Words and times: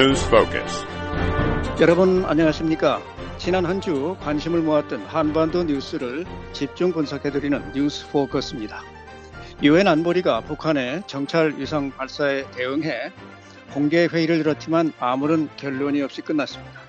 News 0.00 0.24
Focus. 0.28 0.86
여러분 1.78 2.24
안녕하십니까? 2.24 3.02
지난 3.36 3.66
한 3.66 3.82
주 3.82 4.16
관심을 4.22 4.60
모았던 4.62 5.02
한반도 5.02 5.64
뉴스를 5.64 6.24
집중 6.54 6.90
분석해드리는 6.90 7.72
뉴스 7.74 8.08
포커스입니다. 8.08 8.82
유엔 9.62 9.86
안보리가 9.88 10.40
북한의 10.40 11.02
정찰 11.06 11.52
위성 11.58 11.90
발사에 11.90 12.50
대응해 12.52 13.12
공개 13.74 14.06
회의를 14.06 14.38
열었지만 14.38 14.94
아무런 15.00 15.50
결론이 15.58 16.00
없이 16.00 16.22
끝났습니다. 16.22 16.80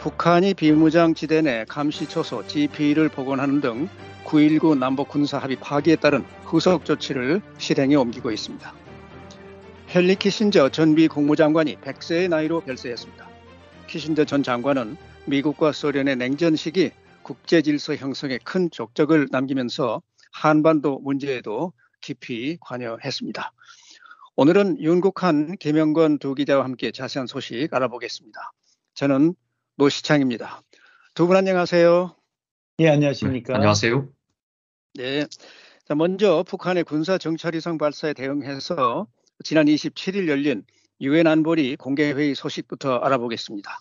북한이 0.00 0.54
비무장 0.54 1.14
지대 1.14 1.42
내 1.42 1.64
감시 1.68 2.08
초소 2.08 2.44
GP를 2.44 3.08
복원하는 3.08 3.60
등 3.60 3.88
9.19 4.24 4.76
남북 4.76 5.06
군사 5.06 5.38
합의 5.38 5.54
파기에 5.60 5.94
따른 5.94 6.24
후속 6.42 6.84
조치를 6.84 7.40
실행에 7.58 7.94
옮기고 7.94 8.32
있습니다. 8.32 8.72
헨리 9.92 10.14
키신저 10.14 10.68
전 10.70 10.94
미 10.94 11.08
국무장관이 11.08 11.76
100세의 11.76 12.28
나이로 12.28 12.60
별세했습니다. 12.60 13.28
키신저 13.88 14.24
전 14.24 14.42
장관은 14.42 14.96
미국과 15.26 15.72
소련의 15.72 16.16
냉전 16.16 16.54
시기 16.56 16.92
국제 17.22 17.60
질서 17.62 17.94
형성에 17.96 18.38
큰 18.44 18.70
족적을 18.70 19.28
남기면서 19.30 20.00
한반도 20.32 21.00
문제에도 21.00 21.72
깊이 22.00 22.56
관여했습니다. 22.60 23.52
오늘은 24.36 24.80
윤국한, 24.80 25.56
김영건 25.58 26.18
두 26.18 26.34
기자와 26.34 26.64
함께 26.64 26.92
자세한 26.92 27.26
소식 27.26 27.74
알아보겠습니다. 27.74 28.52
저는 28.94 29.34
노시창입니다. 29.76 30.62
두 31.14 31.26
분 31.26 31.36
안녕하세요. 31.36 32.14
예, 32.78 32.88
안녕하십니까. 32.88 33.52
네, 33.52 33.56
안녕하세요. 33.56 34.08
네. 34.94 35.26
자, 35.86 35.94
먼저 35.96 36.44
북한의 36.46 36.84
군사 36.84 37.18
정찰위성 37.18 37.76
발사에 37.76 38.12
대응해서 38.14 39.06
지난 39.42 39.66
27일 39.66 40.28
열린 40.28 40.64
유엔 41.00 41.26
안보리 41.26 41.76
공개회의 41.76 42.34
소식부터 42.34 42.96
알아보겠습니다. 42.98 43.80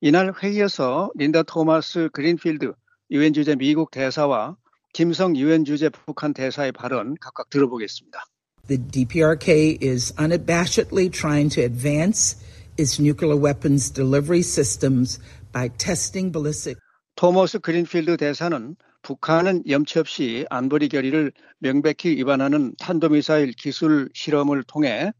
이날 0.00 0.32
회의에서 0.32 1.10
린다 1.14 1.42
토마스 1.42 2.08
그린필드 2.12 2.72
유엔 3.10 3.32
주재 3.34 3.56
미국 3.56 3.90
대사와 3.90 4.56
김성 4.94 5.36
유엔 5.36 5.64
주재 5.66 5.90
북한 5.90 6.32
대사의 6.32 6.72
발언 6.72 7.14
각각 7.20 7.50
들어보겠습니다. 7.50 8.24
The 8.68 8.82
DPRK 8.90 9.78
is 9.82 10.14
unabashedly 10.18 11.10
trying 11.10 11.54
to 11.54 11.62
advance 11.62 12.36
its 12.78 12.98
nuclear 13.00 13.36
weapons 13.36 13.92
delivery 13.92 14.40
systems 14.40 15.20
by 15.52 15.68
testing 15.76 16.32
ballistic 16.32 16.80
토머스 17.16 17.58
그린필드 17.58 18.16
대사는 18.16 18.76
북한은 19.06 19.62
염치 19.68 20.00
없이 20.00 20.46
안보리 20.50 20.88
결의를 20.88 21.30
명백히 21.60 22.16
위반하는 22.16 22.74
탄도미사일 22.80 23.52
기술 23.52 24.08
실험을 24.14 24.64
통해 24.64 25.12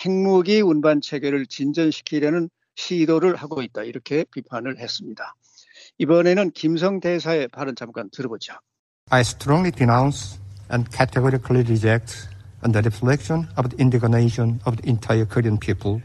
핵무기 0.00 0.62
운반 0.62 1.02
체계를 1.02 1.44
진전시키려는 1.44 2.48
시도를 2.74 3.36
하고 3.36 3.60
있다. 3.60 3.82
이렇게 3.82 4.24
비판을 4.32 4.78
했습니다. 4.78 5.34
이번에는 5.98 6.52
김성 6.52 7.00
대사의 7.00 7.48
발언 7.48 7.76
잠깐 7.76 8.08
들어보죠. 8.10 8.54
I 9.10 9.20
strongly 9.20 9.70
denounce 9.70 10.40
and 10.72 10.90
categorically 10.90 11.62
reject 11.68 12.26
on 12.64 12.72
the 12.72 12.80
reflection 12.80 13.46
of 13.58 13.68
the 13.68 13.76
indignation 13.78 14.58
of 14.66 14.80
the 14.80 14.90
entire 14.90 15.28
Korean 15.28 15.60
people. 15.60 16.00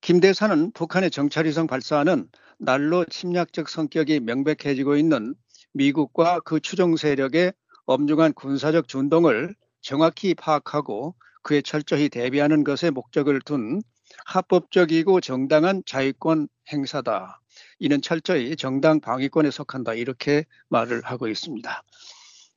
김 0.00 0.20
대사는 0.20 0.70
북한의 0.70 1.10
정찰위성 1.10 1.66
발사는 1.66 2.28
날로 2.60 3.04
침략적 3.04 3.68
성격이 3.68 4.20
명백해지고 4.20 4.96
있는 4.96 5.34
미국과 5.74 6.40
그 6.40 6.60
추종 6.60 6.96
세력의 6.96 7.52
엄중한 7.86 8.32
군사적 8.32 8.88
준동을 8.88 9.54
정확히 9.82 10.34
파악하고 10.34 11.14
그에 11.42 11.60
철저히 11.60 12.08
대비하는 12.08 12.64
것에 12.64 12.90
목적을 12.90 13.40
둔 13.42 13.82
합법적이고 14.24 15.20
정당한 15.20 15.82
자유권 15.84 16.48
행사다. 16.72 17.40
이는 17.78 18.00
철저히 18.00 18.56
정당 18.56 19.00
방위권에 19.00 19.50
속한다. 19.50 19.94
이렇게 19.94 20.44
말을 20.68 21.02
하고 21.02 21.28
있습니다. 21.28 21.82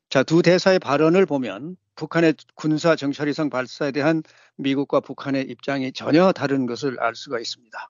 자, 0.09 0.23
두 0.23 0.41
대사의 0.41 0.79
발언을 0.79 1.25
보면 1.25 1.75
북한의 1.95 2.35
군사 2.55 2.95
정찰위성 2.95 3.49
발사에 3.49 3.91
대한 3.91 4.23
미국과 4.55 5.01
북한의 5.01 5.43
입장이 5.49 5.91
전혀 5.91 6.31
다른 6.31 6.65
것을 6.65 6.99
알 7.01 7.15
수가 7.15 7.39
있습니다. 7.39 7.89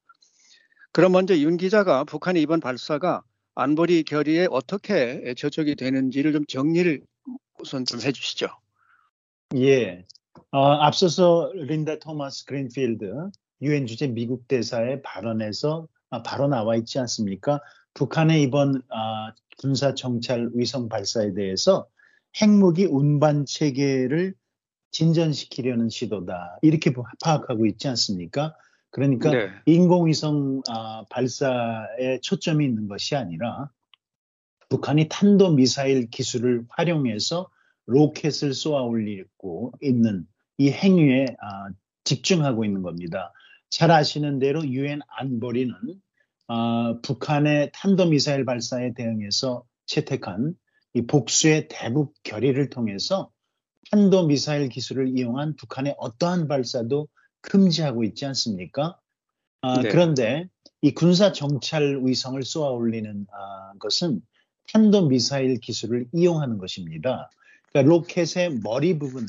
그럼 0.94 1.12
먼저 1.12 1.38
윤 1.38 1.58
기자가 1.58 2.06
북한의 2.06 2.42
이번 2.42 2.60
발사가 2.60 3.22
안보리 3.58 4.04
결의에 4.04 4.48
어떻게 4.52 5.34
저촉이 5.34 5.76
되는지를 5.76 6.32
좀 6.32 6.46
정리를 6.46 7.02
우선 7.60 7.86
좀 7.86 8.00
해주시죠. 8.00 8.48
예. 9.56 10.06
어, 10.52 10.60
앞서서 10.60 11.52
린다 11.56 11.98
토마스 11.98 12.46
그린필드 12.46 13.12
유엔 13.64 13.88
주재 13.88 14.08
미국 14.08 14.48
대사의 14.48 15.02
발언에서 15.02 15.88
아, 16.12 16.22
바로 16.22 16.48
나와 16.48 16.76
있지 16.76 17.00
않습니까? 17.00 17.60
북한의 17.96 18.44
이번 18.44 18.84
아, 18.90 19.34
군사 19.58 19.96
정찰 19.96 20.50
위성 20.54 20.88
발사에 20.88 21.34
대해서 21.34 21.88
핵무기 22.40 22.86
운반 22.86 23.48
체계를 23.48 24.36
진전시키려는 24.92 25.90
시도다 25.90 26.60
이렇게 26.62 26.94
파악하고 27.24 27.66
있지 27.66 27.88
않습니까? 27.88 28.56
그러니까 28.90 29.32
네. 29.32 29.50
인공위성 29.66 30.64
아, 30.70 31.04
발사에 31.10 32.20
초점이 32.22 32.66
있는 32.66 32.88
것이 32.88 33.16
아니라 33.16 33.70
북한이 34.70 35.08
탄도 35.10 35.52
미사일 35.52 36.10
기술을 36.10 36.66
활용해서 36.70 37.50
로켓을 37.86 38.54
쏘아 38.54 38.82
올리고 38.82 39.74
있는 39.82 40.26
이 40.58 40.72
행위에 40.72 41.26
아, 41.40 41.70
집중하고 42.04 42.66
있는 42.66 42.82
겁니다. 42.82 43.34
잘 43.70 43.92
아시는 43.92 44.40
대로 44.40 44.66
유엔 44.66 45.00
안보리는 45.08 45.74
아, 46.48 46.96
북한의 47.02 47.72
탄도 47.74 48.08
미사일 48.08 48.46
발사에 48.46 48.94
대응해서 48.94 49.64
채택한 49.86 50.56
이 50.94 51.06
복수의 51.06 51.68
대북 51.70 52.14
결의를 52.24 52.70
통해서 52.70 53.32
탄도 53.92 54.28
미사일 54.28 54.70
기술을 54.70 55.18
이용한 55.18 55.56
북한의 55.56 55.96
어떠한 55.98 56.48
발사도 56.48 57.08
금지하고 57.50 58.04
있지 58.04 58.26
않습니까? 58.26 59.00
아, 59.62 59.82
네. 59.82 59.90
그런데 59.90 60.48
이 60.82 60.94
군사 60.94 61.32
정찰 61.32 62.02
위성을 62.04 62.42
쏘아 62.44 62.70
올리는 62.70 63.26
아, 63.32 63.74
것은 63.80 64.22
탄도 64.72 65.08
미사일 65.08 65.60
기술을 65.60 66.08
이용하는 66.14 66.58
것입니다. 66.58 67.32
그러니까 67.72 67.90
로켓의 67.90 68.60
머리 68.64 69.00
부분에 69.00 69.28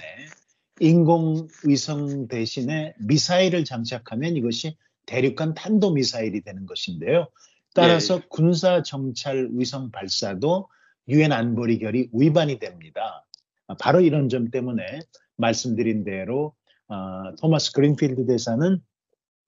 인공 0.81 1.49
위성 1.65 2.29
대신에 2.29 2.95
미사일을 2.99 3.65
장착하면 3.65 4.37
이것이 4.37 4.77
대륙간 5.07 5.55
탄도 5.55 5.93
미사일이 5.93 6.43
되는 6.43 6.67
것인데요. 6.67 7.29
따라서 7.75 8.17
예. 8.17 8.23
군사 8.29 8.83
정찰 8.83 9.49
위성 9.53 9.91
발사도 9.91 10.69
유엔 11.09 11.33
안보리 11.33 11.79
결의 11.79 12.09
위반이 12.13 12.59
됩니다. 12.59 13.25
아, 13.67 13.75
바로 13.81 14.01
이런 14.01 14.29
점 14.29 14.51
때문에 14.51 15.01
말씀드린 15.37 16.05
대로 16.05 16.55
어, 16.89 17.35
토마스 17.41 17.73
그린필드 17.73 18.27
대사는 18.27 18.81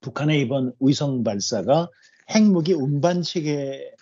북한의 0.01 0.41
이번 0.41 0.73
위성 0.81 1.25
발사가 1.25 1.89
핵무기 2.31 2.75
운반 2.75 3.23
체계의 3.23 3.95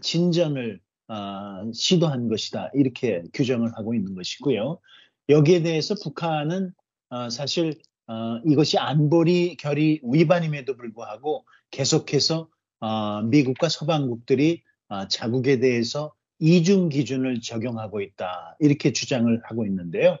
진전을 0.00 0.80
어, 1.08 1.72
시도한 1.72 2.28
것이다 2.28 2.70
이렇게 2.74 3.22
규정을 3.34 3.76
하고 3.76 3.94
있는 3.94 4.14
것이고요. 4.14 4.78
여기에 5.28 5.62
대해서 5.62 5.94
북한은 6.02 6.72
어, 7.10 7.30
사실 7.30 7.74
어, 8.06 8.40
이것이 8.44 8.78
안보리 8.78 9.56
결의 9.56 10.00
위반임에도 10.02 10.76
불구하고 10.76 11.44
계속해서 11.70 12.48
어, 12.80 13.22
미국과 13.22 13.68
서방국들이 13.68 14.62
어, 14.88 15.06
자국에 15.08 15.60
대해서 15.60 16.12
이중 16.38 16.88
기준을 16.88 17.40
적용하고 17.40 18.00
있다 18.00 18.56
이렇게 18.58 18.92
주장을 18.92 19.40
하고 19.44 19.66
있는데요. 19.66 20.18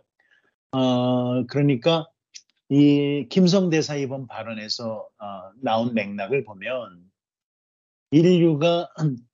어, 0.72 1.46
그러니까 1.46 2.06
이 2.72 3.26
김성 3.28 3.68
대사 3.68 3.96
이번 3.96 4.28
발언에서 4.28 5.08
어, 5.18 5.26
나온 5.60 5.92
맥락을 5.92 6.44
보면 6.44 7.10
인류가 8.12 8.88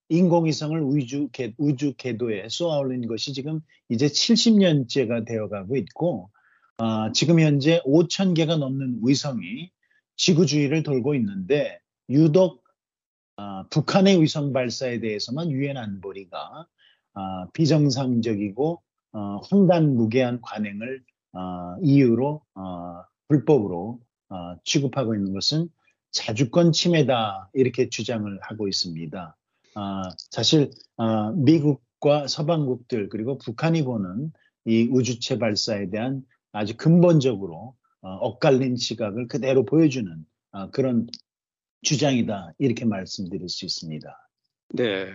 인공위성을 0.09 0.81
우주, 0.81 1.29
궤, 1.33 1.53
우주 1.59 1.94
궤도에 1.97 2.49
쏘아올린 2.49 3.06
것이 3.06 3.35
지금 3.35 3.61
이제 3.91 4.06
70년째가 4.06 5.27
되어가고 5.27 5.77
있고 5.77 6.31
어, 6.79 7.12
지금 7.12 7.38
현재 7.38 7.83
5천 7.85 8.35
개가 8.35 8.56
넘는 8.56 9.00
위성이 9.05 9.71
지구 10.17 10.47
주위를 10.47 10.82
돌고 10.82 11.15
있는데 11.17 11.79
유독 12.09 12.65
어, 13.37 13.69
북한의 13.69 14.23
위성 14.23 14.55
발사에 14.55 15.00
대해서만 15.00 15.50
유엔 15.50 15.77
안보리가 15.77 16.67
어, 17.15 17.50
비정상적이고 17.53 18.82
어, 19.12 19.19
황당무계한 19.50 20.41
관행을 20.41 21.03
어, 21.37 21.77
이유로 21.82 22.41
어, 22.55 22.86
불법으로 23.28 24.00
어, 24.28 24.56
취급하고 24.64 25.14
있는 25.14 25.32
것은 25.32 25.69
자주권 26.11 26.73
침해다 26.73 27.50
이렇게 27.52 27.88
주장을 27.88 28.38
하고 28.43 28.69
있습니다. 28.69 29.37
아, 29.75 30.02
사실 30.31 30.70
아, 30.96 31.32
미국과 31.37 32.26
서방국들 32.28 33.08
그리고 33.08 33.38
북한이 33.38 33.84
보는 33.84 34.32
이 34.64 34.88
우주체 34.90 35.38
발사에 35.38 35.90
대한 35.90 36.23
아주 36.52 36.76
근본적으로 36.76 37.76
어, 38.00 38.08
엇갈린 38.14 38.76
시각을 38.76 39.29
그대로 39.29 39.64
보여주는 39.64 40.25
아, 40.52 40.70
그런 40.70 41.06
주장이다 41.82 42.55
이렇게 42.58 42.84
말씀드릴 42.84 43.49
수 43.49 43.64
있습니다. 43.64 44.29
네. 44.70 45.08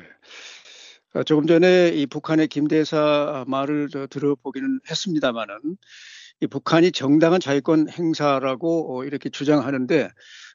어, 1.14 1.24
조금 1.24 1.48
전에 1.48 1.90
이 1.90 2.06
북한의 2.06 2.48
김 2.48 2.68
대사 2.68 3.44
말을 3.48 3.90
들어보기는 4.10 4.82
했습니다만은 4.90 5.60
이 5.64 5.76
북한이 6.48 6.92
정당한 6.92 7.40
자유권 7.40 7.90
행사라고 7.90 8.98
어, 8.98 9.06
이렇게 9.06 9.30
주장하는데 9.30 10.10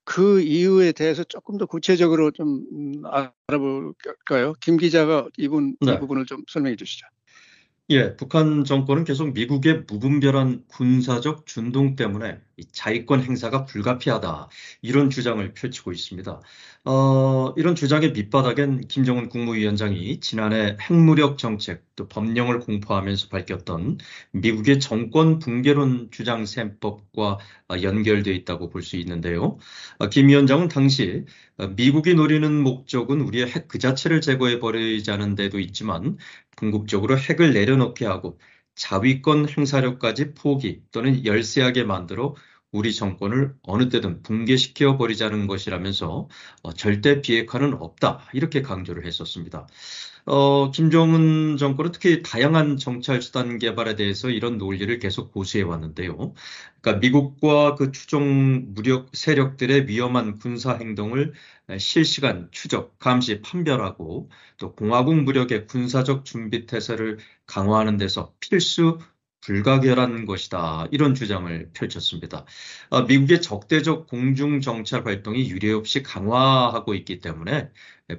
그 0.05 0.41
이유에 0.41 0.93
대해서 0.93 1.25
조금 1.25 1.59
더 1.59 1.67
구체적으로 1.67 2.31
좀 2.31 2.65
음, 2.73 3.03
알아볼까요? 3.05 4.55
김 4.61 4.77
기자가 4.77 5.29
이분 5.37 5.77
네. 5.81 5.95
이 5.95 5.99
부분을 5.99 6.27
좀 6.27 6.43
설명해 6.49 6.77
주시죠. 6.77 7.07
예, 7.91 8.17
북한 8.17 8.65
정권은 8.65 9.05
계속 9.05 9.33
미국의 9.33 9.85
무분별한 9.89 10.65
군사적 10.69 11.47
준동 11.47 11.95
때문에 11.95 12.41
자위권 12.73 13.23
행사가 13.23 13.65
불가피하다 13.67 14.49
이런 14.83 15.11
주장을 15.11 15.53
펼치고 15.55 15.93
있습니다. 15.93 16.41
어, 16.85 17.53
이런 17.57 17.75
주장의 17.75 18.13
밑바닥엔 18.13 18.87
김정은 18.89 19.29
국무위원장이 19.29 20.21
지난해 20.21 20.77
핵무력 20.81 21.37
정책 21.39 21.85
또 21.97 22.09
법령을 22.09 22.61
공포하면서 22.61 23.29
밝혔던 23.29 23.99
미국의 24.33 24.81
정권 24.81 25.39
붕괴론 25.39 26.11
주장 26.13 26.47
셈법과 26.47 27.39
연결돼 27.83 28.33
있다고 28.35 28.69
볼 28.71 28.83
수 28.83 28.97
있는데요. 28.97 29.59
어, 29.99 30.09
김 30.09 30.29
위원장은 30.29 30.69
당시 30.69 31.25
어, 31.59 31.67
미국이 31.69 32.15
노리는 32.15 32.63
목적은 32.63 33.21
우리의 33.21 33.49
핵 33.51 33.67
그 33.69 33.79
자체를 33.79 34.21
제거해 34.21 34.61
버리자는 34.61 35.35
데도 35.35 35.59
있지만 35.59 36.17
궁극적으로 36.57 37.19
핵을 37.19 37.53
내려놓게 37.53 38.07
하고 38.07 38.39
자위권 38.77 39.49
행사력까지 39.49 40.35
포기 40.35 40.83
또는 40.93 41.25
열세하게 41.25 41.85
만들어 41.85 42.35
우리 42.73 42.95
정권을 42.95 43.55
어느 43.63 43.89
때든 43.89 44.23
붕괴시켜 44.23 44.99
버리자는 44.99 45.47
것이라면서 45.47 46.29
어, 46.63 46.73
절대 46.75 47.21
비핵화는 47.23 47.75
없다 47.75 48.21
이렇게 48.33 48.61
강조를 48.63 49.07
했었습니다. 49.07 49.67
어, 50.29 50.71
김정은 50.73 51.57
정권은 51.57 51.93
특히 51.93 52.21
다양한 52.23 52.79
정찰 52.79 53.23
수단 53.23 53.59
개발에 53.59 53.95
대해서 53.95 54.29
이런 54.29 54.59
논리를 54.59 54.99
계속 54.99 55.33
고수해 55.33 55.63
왔는데요. 55.63 56.35
그러니까 56.81 57.01
미국과 57.01 57.77
그 57.77 57.93
추종 57.93 58.75
무력 58.75 59.11
세력들의 59.15 59.87
위험한 59.89 60.39
군사 60.39 60.75
행동을 60.77 61.33
실시간 61.79 62.49
추적, 62.51 62.99
감시, 62.99 63.41
판별하고 63.41 64.29
또 64.59 64.75
공화국 64.75 65.15
무력의 65.23 65.67
군사적 65.69 66.25
준비 66.25 66.67
태세를 66.67 67.19
강화하는 67.47 67.97
데서 67.97 68.35
필수 68.41 68.99
불가결한 69.43 70.27
것이다. 70.27 70.89
이런 70.91 71.15
주장을 71.15 71.71
펼쳤습니다. 71.73 72.45
아, 72.91 73.03
미국의 73.03 73.41
적대적 73.43 74.09
공중 74.09 74.61
정찰 74.61 75.07
활동이 75.07 75.49
유례없이 75.51 76.03
강화하고 76.03 76.95
있기 76.95 77.21
때문에 77.21 77.71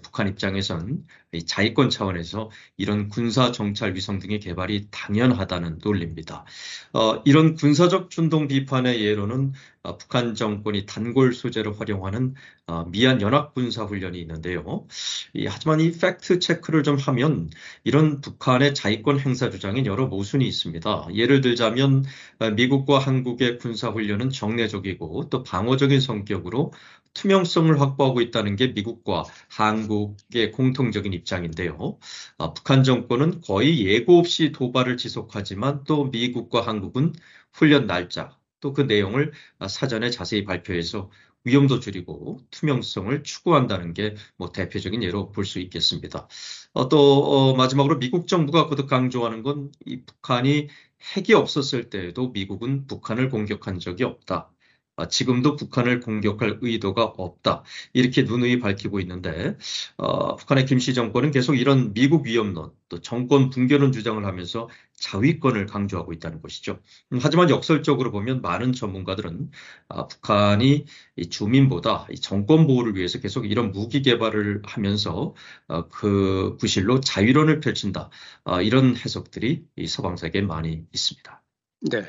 북한 0.02 0.28
입장에선 0.28 1.06
자위권 1.46 1.90
차원에서 1.90 2.52
이런 2.76 3.08
군사 3.08 3.52
정찰 3.52 3.96
위성 3.96 4.20
등의 4.20 4.40
개발이 4.40 4.88
당연하다는 4.92 5.80
논리입니다. 5.84 6.46
어, 6.94 7.22
이런 7.26 7.56
군사적 7.56 8.10
준동 8.10 8.48
비판의 8.48 9.02
예로는 9.02 9.54
어, 9.84 9.98
북한 9.98 10.36
정권이 10.36 10.86
단골 10.86 11.34
소재로 11.34 11.74
활용하는 11.74 12.36
어, 12.66 12.84
미얀 12.86 13.22
연합 13.22 13.54
군사 13.54 13.86
훈련이 13.86 14.20
있는데요. 14.20 14.86
이, 15.34 15.46
하지만 15.46 15.80
이 15.80 15.92
팩트 15.92 16.40
체크를 16.40 16.84
좀 16.84 16.98
하면 16.98 17.50
이런 17.86 18.20
북한의 18.20 18.74
자위권 18.74 19.20
행사 19.20 19.50
주장에 19.50 19.86
여러 19.86 20.08
모순이 20.08 20.46
있습니다. 20.46 21.08
예를 21.14 21.40
들자면 21.40 22.04
어, 22.40 22.50
미국과 22.50 23.00
한국의 23.00 23.58
군사 23.60 23.90
훈련은 23.90 24.32
정례적이고 24.32 25.30
또 25.30 25.44
방어적인 25.44 26.02
성격으로 26.02 26.74
투명성을 27.18 27.80
확보하고 27.82 28.22
있다는 28.22 28.56
게 28.56 28.68
미국과 28.68 29.26
한국의 29.50 30.52
공통적인 30.52 31.14
입장인데요. 31.14 32.00
아, 32.38 32.54
북한 32.54 32.84
정권은 32.84 33.42
거의 33.42 33.86
예고 33.86 34.20
없이 34.20 34.52
도발을 34.52 34.98
지속하지만 34.98 35.84
또 35.86 36.06
미국과 36.06 36.62
한국은 36.62 37.14
훈련 37.54 37.88
날짜 37.88 38.38
또 38.60 38.74
그 38.74 38.82
내용을 38.82 39.32
사전에 39.70 40.10
자세히 40.10 40.44
발표해서 40.44 41.10
위험도 41.44 41.80
줄이고 41.80 42.40
투명성을 42.52 43.24
추구한다는 43.24 43.94
게 43.94 44.16
뭐 44.38 44.52
대표적인 44.52 45.04
예로 45.04 45.32
볼 45.32 45.46
수 45.46 45.60
있겠습니다. 45.60 46.28
어, 46.74 46.90
또 46.90 47.24
어, 47.52 47.56
마지막으로 47.56 48.00
미국 48.00 48.28
정부가 48.28 48.68
거듭 48.68 48.88
강조하는 48.88 49.44
건 49.44 49.72
이 49.86 50.04
북한이 50.06 50.68
핵이 51.16 51.34
없었을 51.36 51.90
때에도 51.90 52.30
미국은 52.32 52.88
북한을 52.88 53.30
공격한 53.30 53.80
적이 53.80 54.04
없다. 54.06 54.52
아, 54.98 55.08
지금도 55.08 55.56
북한을 55.56 56.00
공격할 56.00 56.58
의도가 56.62 57.04
없다. 57.04 57.64
이렇게 57.94 58.24
누누이 58.24 58.60
밝히고 58.60 59.00
있는데 59.02 59.56
어, 59.98 60.36
북한의 60.36 60.66
김씨 60.66 60.94
정권은 60.96 61.32
계속 61.32 61.56
이런 61.56 61.94
미국 61.94 62.26
위협론 62.26 62.72
또 62.90 63.00
정권 63.00 63.52
붕괴론 63.52 63.92
주장을 63.92 64.26
하면서 64.26 64.70
자위권을 64.96 65.68
강조하고 65.68 66.14
있다는 66.14 66.42
것이죠. 66.42 66.80
음, 67.14 67.20
하지만 67.22 67.52
역설적으로 67.52 68.12
보면 68.12 68.42
많은 68.42 68.74
전문가들은 68.74 69.52
아, 69.90 70.08
북한이 70.08 70.86
주민보다 71.30 72.08
정권 72.20 72.66
보호를 72.66 72.96
위해서 72.96 73.20
계속 73.20 73.46
이런 73.46 73.72
무기 73.72 74.02
개발을 74.02 74.64
하면서 74.66 75.36
어, 75.68 75.88
그 75.90 76.58
구실로 76.60 77.02
자위론을 77.02 77.60
펼친다. 77.60 78.10
어, 78.46 78.62
이런 78.64 78.96
해석들이 78.98 79.64
서방 79.88 80.18
세계에 80.18 80.42
많이 80.42 80.86
있습니다. 80.92 81.44
네. 81.92 82.04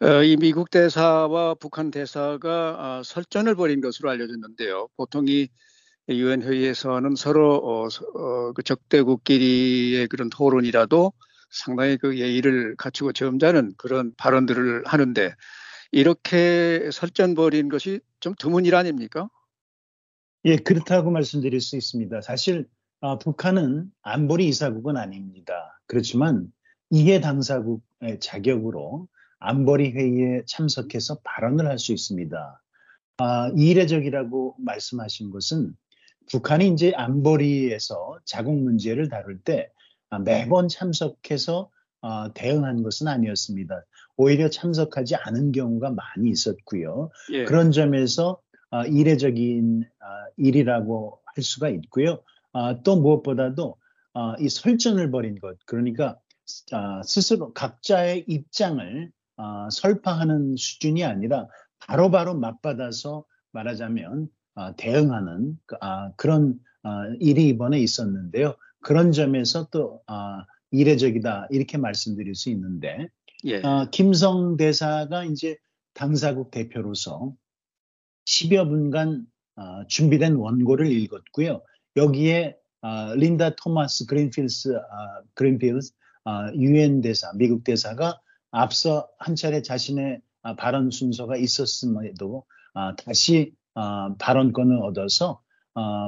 어, 0.00 0.22
이 0.22 0.36
미국 0.36 0.70
대사와 0.70 1.54
북한 1.54 1.90
대사가 1.90 2.98
어, 3.00 3.02
설전을 3.02 3.56
벌인 3.56 3.80
것으로 3.80 4.10
알려졌는데요. 4.10 4.88
보통 4.96 5.26
이 5.26 5.48
유엔 6.08 6.40
회의에서는 6.42 7.16
서로 7.16 7.56
어, 7.56 7.86
어, 7.86 8.52
그 8.52 8.62
적대국끼리의 8.62 10.06
그런 10.06 10.30
토론이라도 10.30 11.12
상당히 11.50 11.96
그 11.96 12.16
예의를 12.16 12.76
갖추고 12.76 13.12
점잖은 13.12 13.72
그런 13.76 14.12
발언들을 14.16 14.84
하는데 14.86 15.34
이렇게 15.90 16.90
설전 16.92 17.34
벌인 17.34 17.68
것이 17.68 17.98
좀 18.20 18.34
드문 18.38 18.66
일 18.66 18.76
아닙니까? 18.76 19.28
예, 20.44 20.58
그렇다고 20.58 21.10
말씀드릴 21.10 21.60
수 21.60 21.76
있습니다. 21.76 22.20
사실 22.20 22.68
어, 23.00 23.18
북한은 23.18 23.90
안보리 24.02 24.46
이사국은 24.46 24.96
아닙니다. 24.96 25.80
그렇지만 25.86 26.46
이해 26.90 27.20
당사국의 27.20 28.20
자격으로 28.20 29.08
안보리 29.40 29.92
회의에 29.92 30.42
참석해서 30.46 31.20
발언을 31.24 31.66
할 31.68 31.78
수 31.78 31.92
있습니다. 31.92 32.62
아, 33.18 33.52
이례적이라고 33.56 34.56
말씀하신 34.58 35.30
것은 35.30 35.74
북한이 36.30 36.68
이제 36.68 36.92
안보리에서 36.94 38.18
자국 38.24 38.54
문제를 38.56 39.08
다룰 39.08 39.40
때 39.40 39.70
아, 40.10 40.18
매번 40.18 40.68
참석해서 40.68 41.70
어, 42.00 42.32
대응한 42.32 42.82
것은 42.82 43.08
아니었습니다. 43.08 43.84
오히려 44.16 44.48
참석하지 44.50 45.16
않은 45.16 45.52
경우가 45.52 45.90
많이 45.90 46.30
있었고요. 46.30 47.10
예. 47.32 47.44
그런 47.44 47.72
점에서 47.72 48.40
어, 48.70 48.82
이례적인 48.84 49.82
어, 49.82 50.06
일이라고 50.36 51.20
할 51.24 51.42
수가 51.42 51.68
있고요. 51.70 52.22
어, 52.52 52.82
또 52.82 53.00
무엇보다도 53.00 53.76
어, 54.14 54.34
이 54.38 54.48
설전을 54.48 55.10
벌인 55.10 55.38
것, 55.40 55.56
그러니까 55.66 56.18
어, 56.72 57.02
스스로 57.04 57.52
각자의 57.52 58.24
입장을 58.28 59.10
어, 59.38 59.68
설파하는 59.70 60.56
수준이 60.56 61.04
아니라 61.04 61.48
바로바로 61.78 62.32
바로 62.32 62.38
맞받아서 62.38 63.24
말하자면 63.52 64.28
어, 64.56 64.76
대응하는 64.76 65.58
그, 65.66 65.76
아, 65.80 66.12
그런 66.16 66.58
어, 66.82 66.90
일이 67.20 67.48
이번에 67.48 67.78
있었는데요. 67.80 68.56
그런 68.80 69.12
점에서 69.12 69.68
또 69.70 70.02
어, 70.06 70.42
이례적이다 70.70 71.48
이렇게 71.50 71.78
말씀드릴 71.78 72.34
수 72.34 72.50
있는데 72.50 73.08
예. 73.44 73.62
어, 73.62 73.88
김성 73.90 74.56
대사가 74.56 75.24
이제 75.24 75.56
당사국 75.94 76.50
대표로서 76.50 77.32
10여 78.26 78.68
분간 78.68 79.24
어, 79.56 79.86
준비된 79.86 80.34
원고를 80.34 80.90
읽었고요. 80.90 81.62
여기에 81.96 82.56
어, 82.82 83.14
린다 83.14 83.56
토마스 83.56 84.06
그린필스 84.06 84.74
어, 84.76 84.80
그린필스 85.34 85.92
어, 86.24 86.52
유엔 86.54 87.00
대사 87.00 87.32
미국 87.36 87.64
대사가 87.64 88.20
앞서 88.50 89.08
한 89.18 89.36
차례 89.36 89.62
자신의 89.62 90.20
아, 90.42 90.54
발언 90.54 90.90
순서가 90.90 91.36
있었음에도 91.36 92.44
아, 92.74 92.94
다시 92.96 93.52
아, 93.74 94.14
발언권을 94.18 94.82
얻어서 94.82 95.42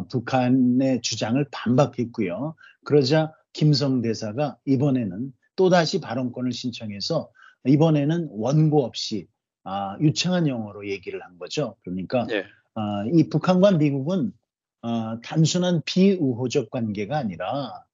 북한의 0.08 1.00
주장을 1.02 1.44
반박했고요. 1.52 2.56
그러자 2.84 3.32
김성 3.52 4.02
대사가 4.02 4.56
이번에는 4.64 5.32
또다시 5.54 6.00
발언권을 6.00 6.52
신청해서 6.52 7.30
이번에는 7.66 8.30
원고 8.32 8.84
없이 8.84 9.28
유창한 10.00 10.48
영어로 10.48 10.88
얘기를 10.88 11.22
한 11.22 11.38
거죠. 11.38 11.76
그러니까 11.84 12.26
네. 12.26 12.44
이 13.12 13.28
북한과 13.28 13.72
미국은 13.72 14.32
단순한 15.22 15.82
비우호적 15.84 16.70
관계가 16.70 17.16
아니라 17.16 17.84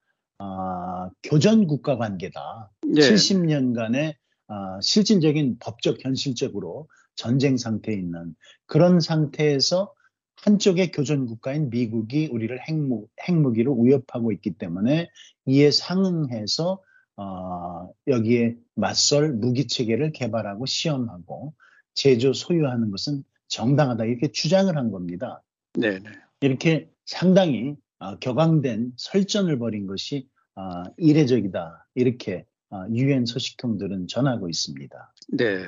교전 1.24 1.66
국가 1.66 1.98
관계다. 1.98 2.70
네. 2.86 3.02
70년간의 3.02 4.14
어, 4.48 4.80
실질적인 4.80 5.58
법적 5.60 6.04
현실적으로 6.04 6.88
전쟁 7.14 7.56
상태에 7.56 7.94
있는 7.94 8.34
그런 8.66 9.00
상태에서 9.00 9.92
한쪽의 10.36 10.92
교전 10.92 11.26
국가인 11.26 11.70
미국이 11.70 12.28
우리를 12.30 12.58
핵무, 12.60 13.06
핵무기로 13.26 13.80
위협하고 13.80 14.32
있기 14.32 14.52
때문에 14.52 15.08
이에 15.46 15.70
상응해서 15.70 16.82
어, 17.16 17.90
여기에 18.06 18.56
맞설 18.74 19.32
무기 19.32 19.66
체계를 19.66 20.12
개발하고 20.12 20.66
시험하고 20.66 21.54
제조 21.94 22.34
소유하는 22.34 22.90
것은 22.90 23.24
정당하다 23.48 24.04
이렇게 24.04 24.30
주장을 24.30 24.76
한 24.76 24.90
겁니다. 24.90 25.42
네, 25.74 25.98
네. 25.98 26.10
이렇게 26.40 26.90
상당히 27.06 27.76
어, 27.98 28.18
격앙된 28.18 28.92
설전을 28.96 29.58
벌인 29.58 29.86
것이 29.86 30.28
어, 30.54 30.82
이례적이다 30.98 31.88
이렇게 31.94 32.44
어, 32.44 32.55
유엔 32.92 33.26
소식통들은 33.26 34.08
전하고 34.08 34.48
있습니다. 34.48 35.14
네. 35.28 35.64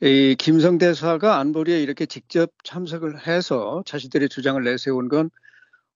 이 0.00 0.34
김성 0.38 0.78
대사가 0.78 1.38
안보리에 1.38 1.80
이렇게 1.80 2.06
직접 2.06 2.50
참석을 2.64 3.26
해서 3.26 3.82
자신들의 3.86 4.28
주장을 4.28 4.62
내세운 4.62 5.08
건 5.08 5.30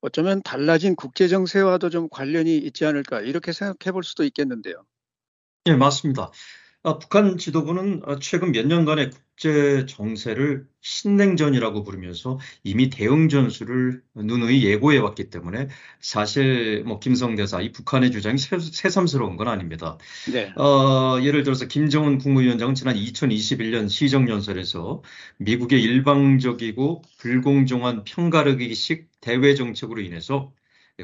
어쩌면 0.01 0.43
달라진 0.43 0.95
국제 0.95 1.27
정세와도 1.27 1.91
좀 1.91 2.09
관련이 2.09 2.57
있지 2.57 2.87
않을까 2.87 3.21
이렇게 3.21 3.53
생각해 3.53 3.93
볼 3.93 4.05
수도 4.05 4.23
있겠는데요. 4.25 4.85
네, 5.65 5.75
맞습니다. 5.75 6.31
아, 6.87 7.01
북한 7.01 7.37
지도부는 7.37 8.03
아, 8.07 8.17
최근 8.21 8.53
몇 8.53 8.65
년간의 8.65 9.11
국제 9.11 9.87
정세를 9.87 10.69
신냉전이라고 10.83 11.83
부르면서 11.83 12.39
이미 12.63 12.91
대응 12.91 13.29
전술을 13.29 14.03
누누이 14.15 14.65
예고해 14.65 14.99
왔기 14.99 15.29
때문에 15.29 15.67
사실 15.99 16.85
뭐 16.87 17.01
김성 17.01 17.35
대사 17.35 17.61
이 17.61 17.73
북한의 17.73 18.13
주장이 18.13 18.39
새삼스러운 18.39 19.37
건 19.37 19.49
아닙니다. 19.49 19.99
네. 20.33 20.53
어, 20.55 21.19
예를 21.21 21.43
들어서 21.43 21.67
김정은 21.67 22.19
국무위원장은 22.19 22.77
지난 22.77 22.95
2021년 22.95 23.89
시정연설에서 23.89 25.03
미국의 25.39 25.83
일방적이고 25.83 27.03
불공정한 27.19 28.05
편가르기식 28.05 29.09
대외 29.21 29.57
정책으로 29.57 30.01
인해서 30.03 30.53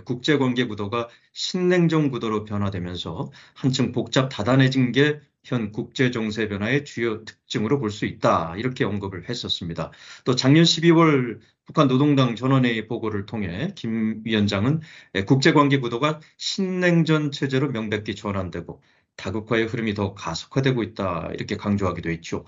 국제관계 0.05 0.69
구도가 0.69 1.09
신냉전 1.33 2.11
구도로 2.11 2.45
변화되면서 2.45 3.33
한층 3.55 3.91
복잡 3.91 4.29
다단해진 4.29 4.93
게 4.93 5.21
현 5.45 5.73
국제 5.73 6.11
정세 6.11 6.49
변화의 6.49 6.85
주요 6.85 7.25
특징으로 7.25 7.79
볼 7.81 7.91
수 7.91 8.07
있다. 8.07 8.55
이렇게 8.57 8.85
언급을 8.85 9.29
했었습니다. 9.29 9.91
또 10.25 10.35
작년 10.37 10.65
12월 10.65 11.41
북한 11.65 11.89
노동당 11.89 12.37
전원회의 12.37 12.87
보고를 12.87 13.27
통해 13.27 13.73
김 13.77 14.23
위원장은 14.25 14.81
국제 15.27 15.53
관계 15.53 15.79
구도가 15.79 16.21
신냉전 16.37 17.33
체제로 17.33 17.71
명백히 17.71 18.15
전환되고 18.15 18.83
다국화의 19.17 19.67
흐름이 19.67 19.95
더 19.95 20.15
가속화되고 20.15 20.83
있다. 20.83 21.31
이렇게 21.35 21.57
강조하기도 21.57 22.11
했죠. 22.11 22.45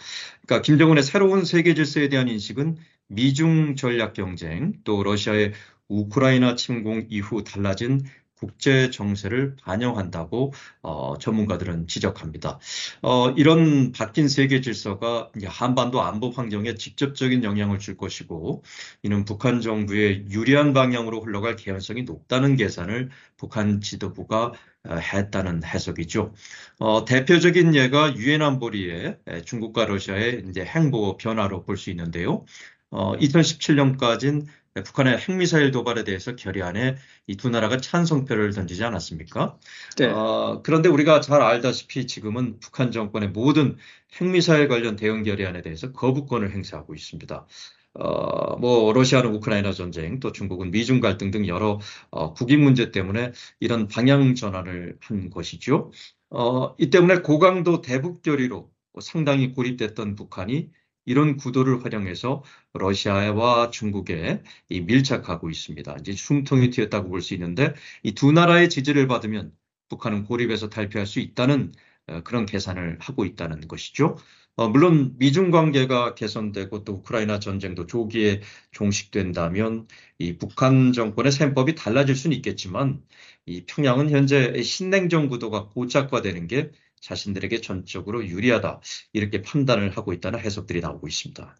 그러니까 0.46 0.62
김정은의 0.62 1.02
새로운 1.02 1.44
세계 1.44 1.74
질서에 1.74 2.08
대한 2.08 2.28
인식은 2.28 2.76
미중 3.08 3.76
전략 3.76 4.14
경쟁 4.14 4.72
또 4.84 5.02
러시아의 5.02 5.52
우크라이나 5.88 6.54
침공 6.56 7.06
이후 7.10 7.44
달라진 7.44 8.00
국제 8.36 8.90
정세를 8.90 9.56
반영한다고 9.62 10.52
어, 10.82 11.18
전문가들은 11.18 11.86
지적합니다. 11.86 12.58
어, 13.02 13.30
이런 13.30 13.92
바뀐 13.92 14.28
세계 14.28 14.60
질서가 14.60 15.30
한반도 15.46 16.02
안보 16.02 16.30
환경에 16.30 16.74
직접적인 16.74 17.44
영향을 17.44 17.78
줄 17.78 17.96
것이고 17.96 18.62
이는 19.02 19.24
북한 19.24 19.60
정부의 19.60 20.26
유리한 20.30 20.72
방향으로 20.72 21.20
흘러갈 21.20 21.56
개연성이 21.56 22.02
높다는 22.02 22.56
계산을 22.56 23.10
북한 23.36 23.80
지도부가 23.80 24.52
어, 24.86 24.94
했다는 24.96 25.64
해석이죠. 25.64 26.34
어, 26.78 27.04
대표적인 27.04 27.74
예가 27.74 28.16
유엔 28.16 28.42
안보리의 28.42 29.18
중국과 29.44 29.86
러시아의 29.86 30.44
이제 30.48 30.64
행보 30.64 31.16
변화로 31.16 31.64
볼 31.64 31.76
수 31.76 31.90
있는데요. 31.90 32.44
어, 32.90 33.16
2017년까지는 33.16 34.46
북한의 34.82 35.18
핵미사일 35.18 35.70
도발에 35.70 36.02
대해서 36.04 36.34
결의안에 36.34 36.96
이 37.28 37.36
두 37.36 37.48
나라가 37.48 37.76
찬성표를 37.76 38.52
던지지 38.52 38.82
않았습니까? 38.84 39.58
네. 39.98 40.06
어, 40.06 40.62
그런데 40.64 40.88
우리가 40.88 41.20
잘 41.20 41.42
알다시피 41.42 42.06
지금은 42.08 42.58
북한 42.58 42.90
정권의 42.90 43.30
모든 43.30 43.76
핵미사일 44.14 44.66
관련 44.68 44.96
대응 44.96 45.22
결의안에 45.22 45.62
대해서 45.62 45.92
거부권을 45.92 46.50
행사하고 46.52 46.94
있습니다. 46.94 47.46
어, 47.94 48.56
뭐 48.56 48.92
러시아는 48.92 49.32
우크라이나 49.34 49.72
전쟁, 49.72 50.18
또 50.18 50.32
중국은 50.32 50.72
미중 50.72 50.98
갈등 51.00 51.30
등 51.30 51.46
여러 51.46 51.78
어, 52.10 52.32
국익 52.34 52.58
문제 52.60 52.90
때문에 52.90 53.30
이런 53.60 53.86
방향 53.86 54.34
전환을 54.34 54.98
한 55.00 55.30
것이죠. 55.30 55.92
어, 56.30 56.74
이 56.78 56.90
때문에 56.90 57.18
고강도 57.22 57.80
대북 57.80 58.22
결의로 58.22 58.72
상당히 59.00 59.52
고립됐던 59.52 60.16
북한이 60.16 60.70
이런 61.06 61.36
구도를 61.36 61.84
활용해서 61.84 62.42
러시아와 62.72 63.70
중국에 63.70 64.42
밀착하고 64.70 65.50
있습니다. 65.50 65.96
이제 66.00 66.12
숨통이 66.12 66.70
튀었다고 66.70 67.08
볼 67.10 67.20
수 67.20 67.34
있는데 67.34 67.74
이 68.02 68.12
두 68.14 68.32
나라의 68.32 68.68
지지를 68.70 69.06
받으면 69.08 69.52
북한은 69.88 70.24
고립에서 70.24 70.68
탈피할 70.70 71.06
수 71.06 71.20
있다는 71.20 71.72
어, 72.06 72.22
그런 72.22 72.46
계산을 72.46 72.98
하고 73.00 73.24
있다는 73.24 73.66
것이죠. 73.68 74.16
어, 74.56 74.68
물론 74.68 75.16
미중 75.18 75.50
관계가 75.50 76.14
개선되고 76.14 76.84
또 76.84 76.92
우크라이나 76.94 77.38
전쟁도 77.40 77.86
조기에 77.86 78.40
종식된다면 78.70 79.88
이 80.18 80.36
북한 80.38 80.92
정권의 80.92 81.32
셈법이 81.32 81.74
달라질 81.74 82.14
수는 82.14 82.36
있겠지만 82.36 83.02
이 83.46 83.64
평양은 83.66 84.10
현재 84.10 84.62
신냉전 84.62 85.28
구도가 85.28 85.68
고착화되는 85.68 86.46
게 86.46 86.70
자신들에게 87.04 87.60
전적으로 87.60 88.26
유리하다 88.26 88.80
이렇게 89.12 89.42
판단을 89.42 89.96
하고 89.96 90.12
있다는 90.12 90.40
해석들이 90.40 90.80
나오고 90.80 91.06
있습니다. 91.06 91.56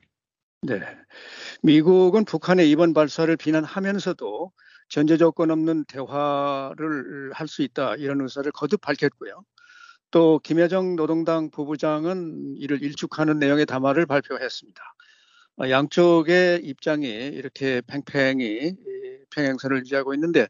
네, 0.63 0.81
미국은 1.63 2.25
북한의 2.25 2.71
이번 2.71 2.95
발사를 2.95 3.37
비난하면서도 3.37 4.53
전제 4.89 5.17
조건 5.19 5.51
없는 5.51 5.85
대화를 5.85 7.33
할 7.35 7.47
수 7.47 7.63
있다 7.63 7.97
이런 7.97 8.23
의사를 8.23 8.51
거듭 8.53 8.81
밝혔고요. 8.81 9.45
또 10.11 10.39
김여정 10.39 10.97
노동당 10.97 11.51
부부장은 11.51 12.57
이를 12.57 12.83
일축하는 12.83 13.39
내용의 13.39 13.67
담화를 13.67 14.07
발표했습니다. 14.07 14.83
양쪽의 15.69 16.65
입장이 16.65 17.07
이렇게 17.07 17.83
팽팽히 17.87 18.77
평행선을 19.31 19.81
유지하고 19.81 20.15
있는데 20.15 20.49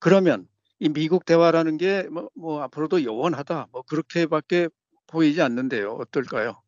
그러면 0.00 0.48
이 0.82 0.88
미국 0.88 1.24
대화라는 1.24 1.76
게 1.76 2.02
뭐, 2.10 2.28
뭐 2.34 2.60
앞으로도 2.62 3.04
요원하다 3.04 3.68
뭐 3.70 3.82
그렇게밖에 3.82 4.68
보이지 5.06 5.40
않는데요. 5.40 5.92
어떨까요? 5.92 6.60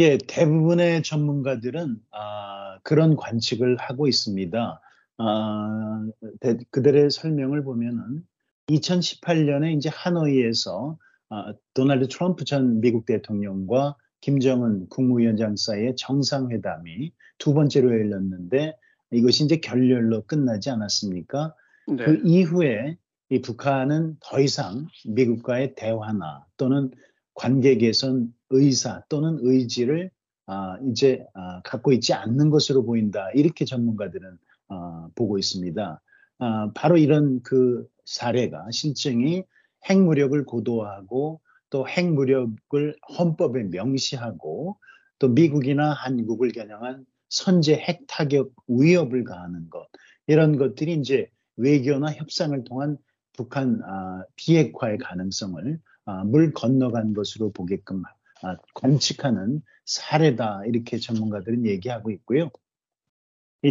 예, 0.00 0.18
대부분의 0.18 1.02
전문가들은 1.02 1.96
아, 2.10 2.78
그런 2.82 3.16
관측을 3.16 3.78
하고 3.78 4.06
있습니다. 4.06 4.82
아, 5.16 6.06
대, 6.40 6.58
그들의 6.72 7.10
설명을 7.10 7.64
보면은 7.64 8.20
2018년에 8.68 9.74
이제 9.74 9.88
하노이에서 9.88 10.98
아, 11.30 11.54
도널드 11.72 12.08
트럼프 12.08 12.44
전 12.44 12.82
미국 12.82 13.06
대통령과 13.06 13.96
김정은 14.20 14.90
국무위원장 14.90 15.56
사이의 15.56 15.96
정상회담이 15.96 17.12
두 17.38 17.54
번째로 17.54 17.92
열렸는데 17.92 18.76
이것이 19.10 19.44
이제 19.44 19.56
결렬로 19.56 20.26
끝나지 20.26 20.68
않았습니까? 20.68 21.54
네. 21.86 22.04
그 22.04 22.20
이후에 22.24 22.98
이 23.30 23.40
북한은 23.40 24.16
더 24.20 24.40
이상 24.40 24.86
미국과의 25.06 25.74
대화나 25.74 26.44
또는 26.56 26.90
관계 27.34 27.76
개선 27.76 28.32
의사 28.50 29.02
또는 29.08 29.38
의지를 29.40 30.10
아, 30.46 30.76
이제 30.90 31.24
아, 31.32 31.62
갖고 31.62 31.92
있지 31.92 32.12
않는 32.12 32.50
것으로 32.50 32.84
보인다. 32.84 33.30
이렇게 33.34 33.64
전문가들은 33.64 34.38
아, 34.68 35.08
보고 35.14 35.38
있습니다. 35.38 36.00
아, 36.38 36.70
바로 36.74 36.96
이런 36.98 37.42
그 37.42 37.86
사례가 38.04 38.70
실증이 38.70 39.42
핵무력을 39.88 40.44
고도화하고 40.44 41.40
또 41.70 41.88
핵무력을 41.88 42.96
헌법에 43.18 43.64
명시하고 43.64 44.76
또 45.18 45.28
미국이나 45.28 45.92
한국을 45.92 46.52
겨냥한 46.52 47.06
선제 47.30 47.74
핵 47.74 48.04
타격 48.06 48.52
위협을 48.68 49.24
가하는 49.24 49.70
것 49.70 49.88
이런 50.26 50.56
것들이 50.56 50.94
이제 50.94 51.28
외교나 51.56 52.12
협상을 52.12 52.62
통한 52.64 52.98
북한 53.36 53.80
아, 53.84 54.24
비핵화의 54.36 54.98
가능성을 54.98 55.78
아, 56.06 56.24
물 56.24 56.52
건너간 56.52 57.14
것으로 57.14 57.52
보게끔 57.52 58.02
아, 58.42 58.56
관측하는 58.74 59.62
사례다 59.84 60.64
이렇게 60.66 60.98
전문가들은 60.98 61.66
얘기하고 61.66 62.10
있고요. 62.10 62.50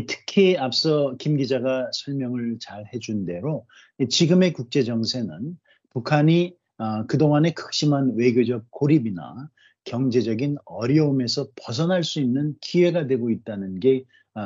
특히 0.07 0.57
앞서 0.57 1.15
김 1.19 1.37
기자가 1.37 1.87
설명을 1.93 2.57
잘 2.59 2.83
해준 2.91 3.25
대로 3.25 3.67
지금의 4.09 4.53
국제 4.53 4.81
정세는 4.83 5.55
북한이 5.91 6.55
그동안의 7.07 7.53
극심한 7.53 8.15
외교적 8.15 8.65
고립이나 8.71 9.51
경제적인 9.83 10.57
어려움에서 10.65 11.47
벗어날 11.55 12.03
수 12.03 12.19
있는 12.19 12.55
기회가 12.59 13.05
되고 13.05 13.29
있다는 13.29 13.79
게 13.79 14.05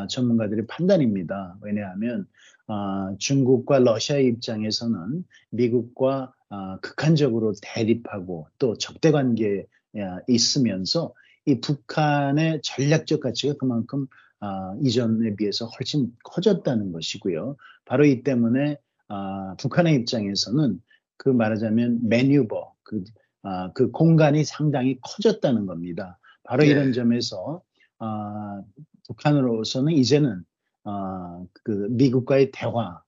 전문가들의 0.09 0.67
판단입니다. 0.67 1.57
왜냐하면 1.62 2.21
어, 2.21 2.57
중국과 3.19 3.79
러시아 3.79 4.17
입장에서는 4.17 5.24
미국과 5.51 6.33
어, 6.50 6.79
극한적으로 6.79 7.53
대립하고 7.62 8.47
또 8.57 8.77
적대 8.77 9.12
관계에 9.12 9.65
있으면서 10.27 11.13
이 11.45 11.59
북한의 11.59 12.62
전략적 12.63 13.21
가치가 13.21 13.53
그만큼 13.57 14.07
아, 14.39 14.75
이전에 14.83 15.36
비해서 15.36 15.65
훨씬 15.65 16.12
커졌다는 16.24 16.91
것이고요. 16.91 17.55
바로 17.86 18.05
이 18.05 18.21
때문에 18.21 18.77
아, 19.07 19.55
북한의 19.59 19.95
입장에서는 19.95 20.79
그 21.17 21.29
말하자면 21.29 22.07
메뉴버 22.07 22.74
그, 22.83 23.03
아, 23.43 23.71
그 23.74 23.91
공간이 23.91 24.43
상당히 24.43 25.00
커졌다는 25.01 25.65
겁니다. 25.65 26.19
바로 26.43 26.63
네. 26.63 26.69
이런 26.69 26.93
점에서 26.93 27.62
아, 28.00 28.62
북한으로서는 29.07 29.93
이제는 29.93 30.43
아, 30.89 31.44
그 31.63 31.88
미국과의 31.91 32.51
대화 32.53 33.01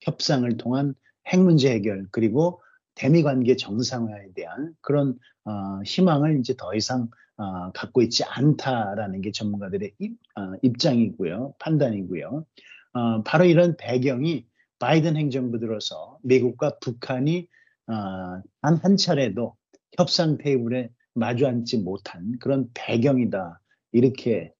협상을 0.00 0.56
통한 0.56 0.94
핵 1.26 1.40
문제 1.40 1.70
해결 1.70 2.06
그리고 2.10 2.62
대미 2.94 3.22
관계 3.22 3.54
정상화에 3.54 4.32
대한 4.34 4.74
그런 4.80 5.18
어, 5.44 5.82
희망을 5.84 6.40
이제 6.40 6.54
더 6.56 6.74
이상 6.74 7.08
어, 7.36 7.70
갖고 7.72 8.00
있지 8.00 8.24
않다라는 8.24 9.20
게 9.20 9.30
전문가들의 9.30 9.92
입, 9.98 10.18
어, 10.36 10.54
입장이고요, 10.62 11.54
판단이고요. 11.58 12.46
어, 12.94 13.22
바로 13.24 13.44
이런 13.44 13.76
배경이 13.76 14.46
바이든 14.78 15.16
행정부 15.16 15.58
들어서 15.58 16.18
미국과 16.22 16.78
북한이 16.80 17.46
어, 17.88 18.42
단한 18.62 18.96
차례도 18.96 19.54
협상 19.98 20.38
테이블에 20.38 20.90
마주 21.12 21.46
앉지 21.46 21.78
못한 21.78 22.38
그런 22.40 22.70
배경이다 22.72 23.60
이렇게 23.92 24.52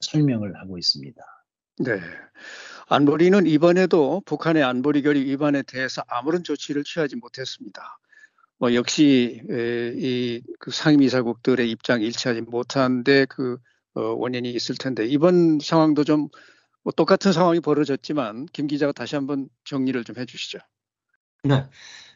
설명을 0.00 0.56
하고 0.60 0.76
있습니다. 0.76 1.31
네. 1.78 2.00
안보리는 2.88 3.46
이번에도 3.46 4.22
북한의 4.26 4.62
안보리 4.62 5.02
결의 5.02 5.24
위반에 5.24 5.62
대해서 5.62 6.02
아무런 6.08 6.44
조치를 6.44 6.84
취하지 6.84 7.16
못했습니다. 7.16 7.98
뭐 8.58 8.74
역시 8.74 9.42
이그 9.48 10.70
상임이사국들의 10.70 11.70
입장 11.70 12.02
일치하지 12.02 12.42
못한데 12.42 13.26
그 13.26 13.58
어, 13.94 14.00
원인이 14.00 14.50
있을 14.50 14.76
텐데 14.76 15.06
이번 15.06 15.58
상황도 15.60 16.04
좀 16.04 16.28
뭐 16.82 16.92
똑같은 16.92 17.32
상황이 17.32 17.60
벌어졌지만 17.60 18.46
김 18.52 18.66
기자가 18.66 18.92
다시 18.92 19.14
한번 19.14 19.48
정리를 19.64 20.02
좀 20.04 20.16
해주시죠. 20.16 20.58
네, 21.44 21.68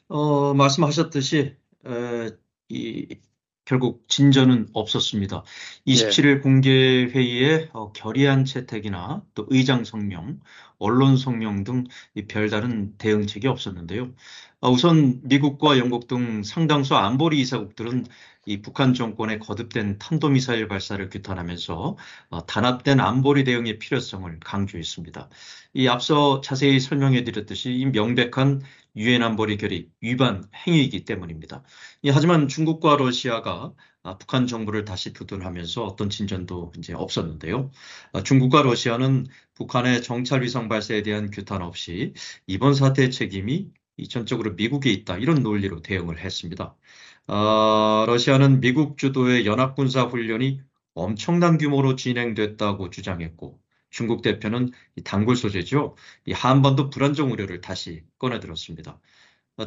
어, 0.09 0.55
말씀하셨듯이 0.55 1.57
에, 1.87 2.31
이 2.69 3.21
결국 3.67 4.09
진전은 4.09 4.69
없었습니다. 4.73 5.43
27일 5.87 6.37
예. 6.37 6.39
공개 6.39 6.71
회의에 6.71 7.69
어, 7.73 7.93
결의안 7.93 8.45
채택이나 8.45 9.23
또 9.35 9.45
의장 9.51 9.85
성명, 9.85 10.41
언론 10.79 11.17
성명 11.17 11.65
등 11.65 11.85
별다른 12.29 12.97
대응책이 12.97 13.49
없었는데요. 13.49 14.13
어, 14.61 14.71
우선 14.71 15.21
미국과 15.25 15.79
영국 15.79 16.07
등 16.07 16.45
상당수 16.45 16.95
안보리 16.95 17.41
이사국들은 17.41 18.07
이 18.47 18.63
북한 18.63 18.95
정권의 18.95 19.41
거듭된 19.41 19.99
탄도미사일 19.99 20.69
발사를 20.69 21.09
규탄하면서 21.11 21.97
어, 22.31 22.47
단합된 22.47 23.01
안보리 23.01 23.43
대응의 23.43 23.81
필요성을 23.81 24.39
강조했습니다. 24.39 25.29
이 25.75 25.89
앞서 25.89 26.41
자세히 26.41 26.79
설명해 26.79 27.25
드렸듯이 27.25 27.73
이 27.73 27.87
명백한 27.87 28.63
유엔 28.97 29.23
안보리 29.23 29.57
결의 29.59 29.91
위반 30.01 30.45
행위이기 30.67 31.05
때문입니다. 31.05 31.63
예, 32.05 32.11
하지만 32.11 32.49
중국과 32.49 32.97
러시아가 32.97 33.73
아, 34.03 34.19
북한 34.19 34.47
정부를 34.47 34.85
다시 34.85 35.13
두둔하면서 35.13 35.85
어떤 35.85 36.11
진전도 36.11 36.73
이제 36.79 36.93
없었는데요. 36.95 37.71
아, 38.13 38.23
중국과 38.23 38.63
러시아는 38.63 39.27
북한의 39.55 40.03
정찰 40.03 40.43
위성 40.43 40.69
발사에 40.69 41.03
대한 41.03 41.31
규탄 41.31 41.61
없이 41.63 42.15
이번 42.47 42.75
사태의 42.75 43.11
책임이 43.11 43.71
전적으로 44.09 44.55
미국에 44.55 44.91
있다 44.91 45.19
이런 45.19 45.43
논리로 45.43 45.83
대응을 45.83 46.19
했습니다. 46.21 46.77
어, 47.29 48.05
러시아는 48.07 48.61
미국 48.61 48.99
주도의 48.99 49.47
연합군사 49.47 50.05
훈련이 50.05 50.61
엄청난 50.95 51.59
규모로 51.59 51.97
진행됐다고 51.97 52.91
주장했고 52.91 53.61
중국 53.97 54.21
대표는 54.21 54.73
단골 55.05 55.37
소재죠. 55.37 55.97
이 56.27 56.33
한반도 56.33 56.91
불안정 56.91 57.33
우려를 57.33 57.63
다시 57.63 58.03
꺼내들었습니다. 58.19 59.01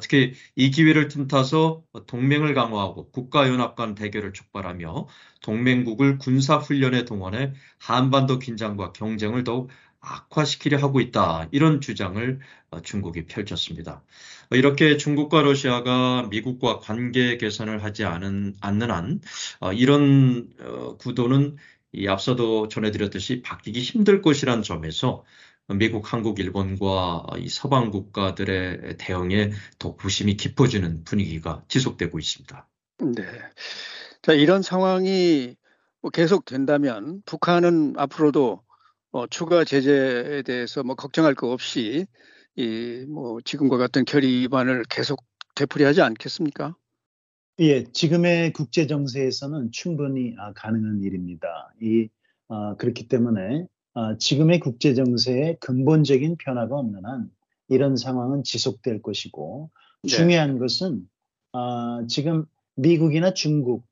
특히 0.03 0.33
이 0.55 0.69
기회를 0.69 1.07
틈타서 1.07 1.81
동맹을 2.05 2.53
강화하고 2.53 3.09
국가연합 3.09 3.75
간 3.75 3.95
대결을 3.95 4.33
촉발하며 4.33 5.07
동맹국을 5.41 6.19
군사훈련에 6.19 7.05
동원해 7.05 7.53
한반도 7.79 8.37
긴장과 8.37 8.93
경쟁을 8.93 9.43
더욱 9.43 9.71
악화시키려 9.99 10.77
하고 10.77 11.01
있다. 11.01 11.49
이런 11.51 11.81
주장을 11.81 12.39
중국이 12.83 13.25
펼쳤습니다. 13.25 14.03
이렇게 14.51 14.97
중국과 14.97 15.41
러시아가 15.41 16.27
미국과 16.29 16.79
관계 16.79 17.37
개선을 17.37 17.83
하지 17.83 18.05
않은, 18.05 18.57
않는 18.61 18.91
한 18.91 19.21
이런 19.73 20.49
어, 20.61 20.97
구도는 20.97 21.57
이 21.91 22.07
앞서도 22.07 22.67
전해드렸듯이 22.67 23.41
바뀌기 23.41 23.81
힘들 23.81 24.21
것이란 24.21 24.63
점에서 24.63 25.23
미국, 25.67 26.11
한국, 26.11 26.39
일본과 26.39 27.25
이 27.37 27.47
서방 27.47 27.91
국가들의 27.91 28.97
대응에 28.97 29.51
더 29.77 29.95
부심이 29.95 30.35
깊어지는 30.35 31.03
분위기가 31.03 31.63
지속되고 31.67 32.17
있습니다. 32.17 32.67
네. 33.15 33.23
자, 34.21 34.33
이런 34.33 34.61
상황이 34.61 35.55
뭐 36.01 36.11
계속 36.11 36.45
된다면 36.45 37.21
북한은 37.25 37.93
앞으로도 37.97 38.63
어, 39.11 39.27
추가 39.27 39.63
제재에 39.63 40.41
대해서 40.43 40.83
뭐 40.83 40.95
걱정할 40.95 41.35
거 41.35 41.51
없이 41.51 42.05
이 42.55 43.05
뭐 43.07 43.39
지금과 43.41 43.77
같은 43.77 44.05
결의 44.05 44.29
위반을 44.41 44.83
계속 44.89 45.23
되풀이하지 45.55 46.01
않겠습니까? 46.01 46.75
예, 47.61 47.83
지금의 47.83 48.53
국제 48.53 48.87
정세에서는 48.87 49.71
충분히 49.73 50.33
아, 50.37 50.53
가능한 50.53 51.03
일입니다. 51.03 51.73
이 51.81 52.07
아, 52.47 52.75
그렇기 52.77 53.09
때문에 53.09 53.65
아, 53.95 54.15
지금의 54.17 54.61
국제 54.61 54.93
정세에 54.93 55.57
근본적인 55.59 56.37
변화가 56.37 56.73
없는 56.77 57.03
한 57.03 57.29
이런 57.67 57.97
상황은 57.97 58.43
지속될 58.45 59.01
것이고 59.01 59.71
네. 60.03 60.07
중요한 60.07 60.57
것은 60.57 61.01
아, 61.51 62.05
지금 62.07 62.45
미국이나 62.77 63.33
중국 63.33 63.85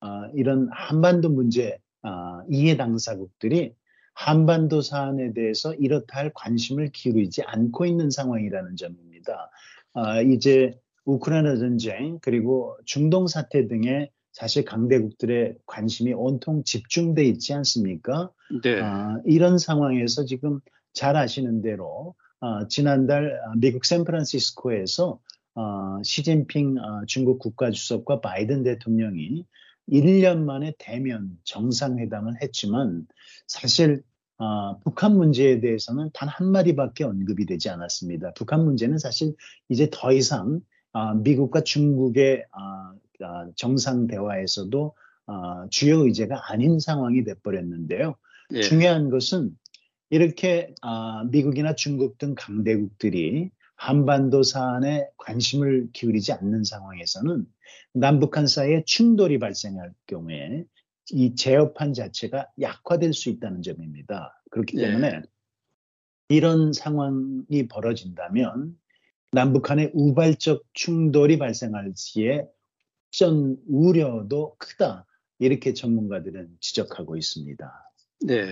아, 0.00 0.28
이런 0.34 0.68
한반도 0.70 1.30
문제 1.30 1.78
아, 2.02 2.44
이해 2.50 2.76
당사국들이 2.76 3.74
한반도 4.12 4.82
사안에 4.82 5.32
대해서 5.32 5.72
이렇다 5.72 6.18
할 6.18 6.30
관심을 6.34 6.90
기울이지 6.92 7.42
않고 7.44 7.86
있는 7.86 8.10
상황이라는 8.10 8.76
점입니다. 8.76 9.50
아, 9.94 10.20
이제 10.20 10.78
우크라이나 11.04 11.56
전쟁 11.56 12.18
그리고 12.22 12.76
중동 12.84 13.26
사태 13.26 13.66
등의 13.68 14.10
사실 14.32 14.64
강대국들의 14.64 15.56
관심이 15.66 16.12
온통 16.12 16.64
집중돼 16.64 17.24
있지 17.24 17.54
않습니까? 17.54 18.30
네. 18.62 18.80
아, 18.80 19.18
이런 19.24 19.58
상황에서 19.58 20.24
지금 20.24 20.60
잘 20.92 21.16
아시는 21.16 21.62
대로 21.62 22.14
아, 22.40 22.66
지난달 22.68 23.40
미국 23.58 23.84
샌프란시스코에서 23.84 25.20
아, 25.54 25.98
시진핑 26.02 26.78
아, 26.78 27.02
중국 27.06 27.38
국가주석과 27.38 28.20
바이든 28.20 28.64
대통령이 28.64 29.46
1년 29.88 30.38
만에 30.44 30.72
대면 30.78 31.38
정상회담을 31.44 32.42
했지만 32.42 33.06
사실 33.46 34.02
아, 34.38 34.76
북한 34.82 35.16
문제에 35.16 35.60
대해서는 35.60 36.10
단 36.12 36.28
한마디밖에 36.28 37.04
언급이 37.04 37.46
되지 37.46 37.70
않았습니다. 37.70 38.32
북한 38.34 38.64
문제는 38.64 38.98
사실 38.98 39.34
이제 39.68 39.88
더 39.92 40.12
이상 40.12 40.58
아, 40.58 40.73
미국과 41.22 41.62
중국의 41.62 42.44
아, 42.52 42.94
아, 43.20 43.48
정상 43.56 44.06
대화에서도 44.06 44.94
주요 45.70 46.04
의제가 46.04 46.52
아닌 46.52 46.78
상황이 46.78 47.24
돼버렸는데요. 47.24 48.16
예. 48.52 48.60
중요한 48.60 49.10
것은 49.10 49.56
이렇게 50.10 50.74
미국이나 51.30 51.74
중국 51.74 52.18
등 52.18 52.34
강대국들이 52.36 53.50
한반도 53.76 54.42
사안에 54.42 55.08
관심을 55.16 55.88
기울이지 55.92 56.32
않는 56.32 56.62
상황에서는 56.64 57.46
남북한 57.92 58.46
사이에 58.46 58.84
충돌이 58.86 59.38
발생할 59.38 59.92
경우에 60.06 60.64
이 61.10 61.34
제어판 61.34 61.92
자체가 61.92 62.48
약화될 62.60 63.12
수 63.12 63.28
있다는 63.30 63.62
점입니다. 63.62 64.40
그렇기 64.50 64.78
예. 64.78 64.86
때문에 64.86 65.08
예. 65.08 65.22
이런 66.28 66.72
상황이 66.72 67.68
벌어진다면 67.68 68.78
남북한의 69.34 69.90
우발적 69.94 70.64
충돌이 70.72 71.38
발생할 71.38 71.92
시에 71.96 72.46
전 73.10 73.56
우려도 73.68 74.56
크다. 74.58 75.06
이렇게 75.38 75.74
전문가들은 75.74 76.56
지적하고 76.60 77.16
있습니다. 77.16 77.90
네. 78.20 78.46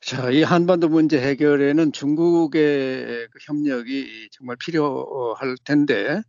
자, 0.00 0.30
이 0.30 0.42
한반도 0.42 0.88
문제 0.88 1.20
해결에는 1.20 1.92
중국의 1.92 3.28
그 3.30 3.38
협력이 3.42 4.30
정말 4.32 4.56
필요할 4.56 5.56
텐데, 5.64 6.22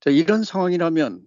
자, 0.00 0.10
이런 0.10 0.42
상황이라면, 0.42 1.20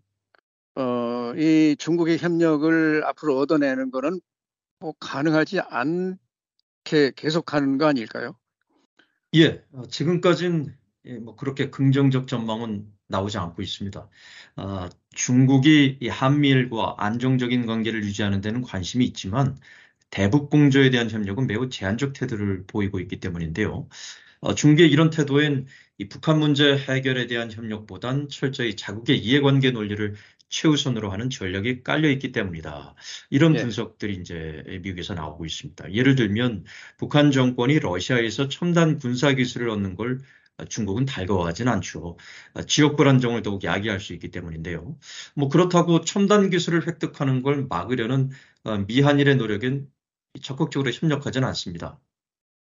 어, 0.76 1.34
이 1.36 1.76
중국의 1.78 2.17
협력을 2.17 3.04
앞으로 3.06 3.38
얻어내는 3.38 3.91
거는 3.91 4.19
뭐 4.80 4.93
가능하지 5.00 5.60
않게 5.60 7.12
계속하는 7.15 7.78
거 7.78 7.86
아닐까요? 7.86 8.36
예, 9.36 9.63
어, 9.71 9.84
지금까지는 9.88 10.65
예, 10.67 10.87
뭐 11.21 11.36
그렇게 11.36 11.69
긍정적 11.69 12.27
전망은 12.27 12.86
나오지 13.07 13.38
않고 13.38 13.62
있습니다. 13.62 14.10
아, 14.57 14.89
중국이 15.12 15.99
한미일과 16.10 16.95
안정적인 16.97 17.65
관계를 17.65 18.03
유지하는 18.03 18.41
데는 18.41 18.62
관심이 18.62 19.05
있지만 19.05 19.57
대북 20.10 20.49
공조에 20.49 20.89
대한 20.89 21.10
협력은 21.10 21.47
매우 21.47 21.69
제한적 21.69 22.13
태도를 22.13 22.65
보이고 22.67 22.99
있기 22.99 23.19
때문인데요. 23.19 23.88
어, 24.39 24.55
중국의 24.55 24.89
이런 24.89 25.10
태도엔 25.10 25.65
이 25.97 26.10
북한 26.10 26.39
문제 26.39 26.77
해결에 26.77 27.27
대한 27.27 27.51
협력보단 27.51 28.29
철저히 28.29 28.75
자국의 28.75 29.17
이해관계 29.17 29.71
논리를 29.71 30.15
최우선으로 30.49 31.12
하는 31.12 31.29
전략이 31.29 31.83
깔려 31.83 32.10
있기 32.12 32.31
때문이다. 32.31 32.95
이런 33.29 33.53
네. 33.53 33.62
분석들이 33.62 34.15
이제 34.15 34.63
미국에서 34.81 35.13
나오고 35.13 35.45
있습니다. 35.45 35.93
예를 35.93 36.15
들면 36.15 36.63
북한 36.97 37.31
정권이 37.31 37.79
러시아에서 37.79 38.47
첨단 38.47 38.97
군사 38.97 39.33
기술을 39.33 39.69
얻는 39.69 39.95
걸 39.95 40.19
중국은 40.69 41.05
달가워하진 41.05 41.67
않죠. 41.67 42.17
지역 42.67 42.95
불안정을 42.95 43.43
더욱 43.43 43.63
야기할 43.63 43.99
수 43.99 44.13
있기 44.13 44.31
때문인데요. 44.31 44.97
뭐 45.35 45.49
그렇다고 45.49 46.01
첨단 46.01 46.49
기술을 46.49 46.87
획득하는 46.87 47.43
걸 47.43 47.67
막으려는 47.69 48.31
어, 48.63 48.77
미한일의 48.79 49.37
노력은 49.37 49.87
적극적으로 50.41 50.91
협력하지는 50.91 51.47
않습니다. 51.49 51.99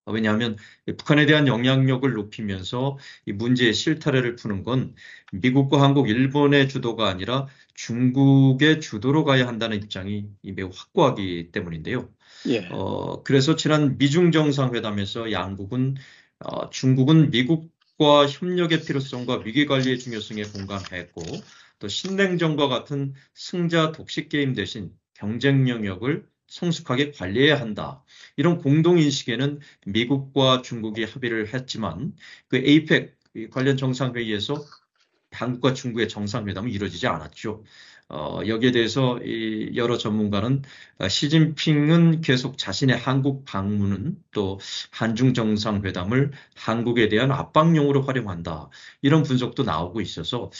왜냐하면 0.06 0.56
북한에 0.86 1.26
대한 1.26 1.48
영향력을 1.48 2.10
높이면서 2.12 2.96
이 3.26 3.32
문제의 3.32 3.74
실타래를 3.74 4.36
푸는 4.36 4.62
건 4.62 4.94
미국과 5.32 5.82
한국, 5.82 6.08
일본의 6.08 6.68
주도가 6.68 7.08
아니라 7.08 7.48
중국의 7.74 8.80
주도로 8.80 9.24
가야 9.24 9.48
한다는 9.48 9.78
입장이 9.78 10.28
매우 10.54 10.70
확고하기 10.72 11.50
때문인데요. 11.50 12.08
예. 12.46 12.68
어, 12.70 13.24
그래서 13.24 13.56
지난 13.56 13.98
미중 13.98 14.30
정상회담에서 14.30 15.32
양국은 15.32 15.96
어, 16.38 16.70
중국은 16.70 17.30
미국 17.30 17.75
과 17.98 18.26
협력의 18.26 18.84
필요성과 18.84 19.38
위기 19.44 19.64
관리의 19.64 19.98
중요성에 19.98 20.42
공감했고 20.44 21.22
또 21.78 21.88
신냉전과 21.88 22.68
같은 22.68 23.14
승자 23.32 23.92
독식 23.92 24.28
게임 24.28 24.54
대신 24.54 24.92
경쟁 25.14 25.68
영역을 25.68 26.26
성숙하게 26.48 27.12
관리해야 27.12 27.58
한다. 27.58 28.04
이런 28.36 28.58
공동인식에는 28.58 29.60
미국과 29.86 30.62
중국이 30.62 31.04
합의를 31.04 31.54
했지만 31.54 32.14
그 32.48 32.58
에이펙 32.58 33.16
관련 33.50 33.76
정상회의에서 33.76 34.62
한국과 35.30 35.74
중국의 35.74 36.08
정상회담은 36.08 36.70
이루어지지 36.70 37.06
않았죠. 37.06 37.64
어, 38.08 38.40
여기에 38.46 38.70
대해서 38.70 39.18
이 39.18 39.72
여러 39.74 39.98
전문가는 39.98 40.62
어, 40.98 41.08
시진핑은 41.08 42.20
계속 42.20 42.56
자신의 42.56 42.96
한국 42.96 43.44
방문은 43.44 44.16
또 44.32 44.60
한중 44.92 45.34
정상회담을 45.34 46.30
한국에 46.54 47.08
대한 47.08 47.32
압박용으로 47.32 48.02
활용한다. 48.02 48.70
이런 49.02 49.22
분석도 49.24 49.64
나오고 49.64 50.00
있어서 50.00 50.50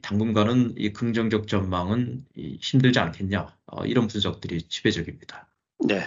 당분간은 0.00 0.74
이 0.78 0.92
긍정적 0.92 1.46
전망은 1.46 2.24
힘들지 2.60 2.98
않겠냐 2.98 3.48
어, 3.66 3.84
이런 3.84 4.06
분석들이 4.06 4.62
지배적입니다. 4.62 5.48
네. 5.86 6.02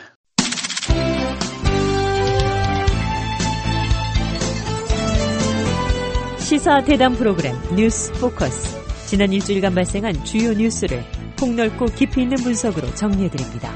시사 6.40 6.84
대담 6.84 7.14
프로그램 7.14 7.56
뉴스 7.76 8.12
포커스. 8.14 8.85
지난 9.08 9.32
일주일간 9.32 9.76
발생한 9.76 10.26
주요 10.26 10.52
뉴스를 10.54 11.04
폭넓고 11.38 11.86
깊이 11.86 12.24
있는 12.24 12.38
분석으로 12.38 12.94
정리해드립니다. 12.96 13.72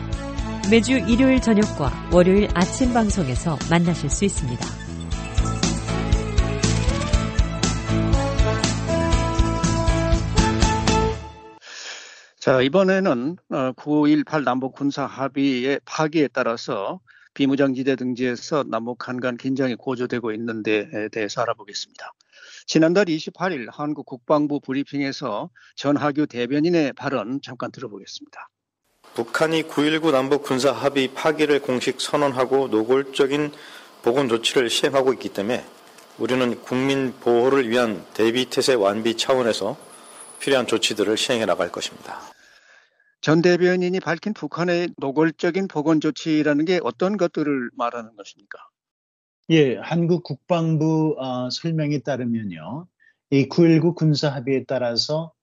매주 0.72 0.94
일요일 0.94 1.40
저녁과 1.40 2.10
월요일 2.12 2.48
아침 2.56 2.94
방송에서 2.94 3.58
만나실 3.70 4.10
수 4.10 4.26
있습니다. 4.26 4.66
자, 12.40 12.62
이번에는 12.62 13.38
9.18 13.50 14.34
어, 14.34 14.40
남북 14.40 14.74
군사 14.74 15.06
합의의 15.06 15.80
파기에 15.86 16.30
따라서 16.34 17.00
비무장지대 17.36 17.96
등지에서 17.96 18.64
남북 18.64 19.08
한간 19.08 19.38
긴장이 19.38 19.76
고조되고 19.76 20.32
있는 20.32 20.64
데 20.64 21.10
대해서 21.12 21.42
알아보겠습니다. 21.42 22.14
지난달 22.70 23.06
28일 23.06 23.68
한국 23.72 24.06
국방부 24.06 24.60
브리핑에서 24.60 25.50
전하규 25.76 26.28
대변인의 26.28 26.94
발언 26.94 27.42
잠깐 27.42 27.72
들어보겠습니다. 27.72 28.48
북한이 29.16 29.64
9.19 29.64 30.12
남북 30.12 30.44
군사 30.44 30.72
합의 30.72 31.08
파기를 31.16 31.64
공식 31.64 32.00
선언하고 32.00 32.68
노골적인 32.68 33.52
보건 34.04 34.30
조치를 34.30 34.70
시행하고 34.70 35.14
있기 35.14 35.30
때문에 35.30 35.66
우리는 36.20 36.62
국민 36.62 37.12
보호를 37.20 37.68
위한 37.68 38.06
대비 38.14 38.46
태세 38.46 38.76
완비 38.76 39.18
차원에서 39.18 39.76
필요한 40.40 40.68
조치들을 40.68 41.18
시행해 41.18 41.48
나갈 41.48 41.72
것입니다. 41.72 42.20
전 43.22 43.42
대변인이 43.42 44.00
밝힌 44.00 44.36
북한의 44.36 44.90
노골적인 44.98 45.70
보건 45.70 46.00
조치라는 46.00 46.66
게 46.66 46.80
어떤 46.84 47.18
것들을 47.18 47.72
말하는 47.74 48.16
것입니까? 48.16 48.69
예, 49.52 49.78
한국 49.78 50.22
국방부 50.22 51.16
어, 51.18 51.50
설명에 51.50 52.00
따르면요. 52.00 52.86
이 53.32 53.50
9.19 53.50 53.96
군사 53.96 54.30
합의에 54.30 54.66
따라서 54.66 55.34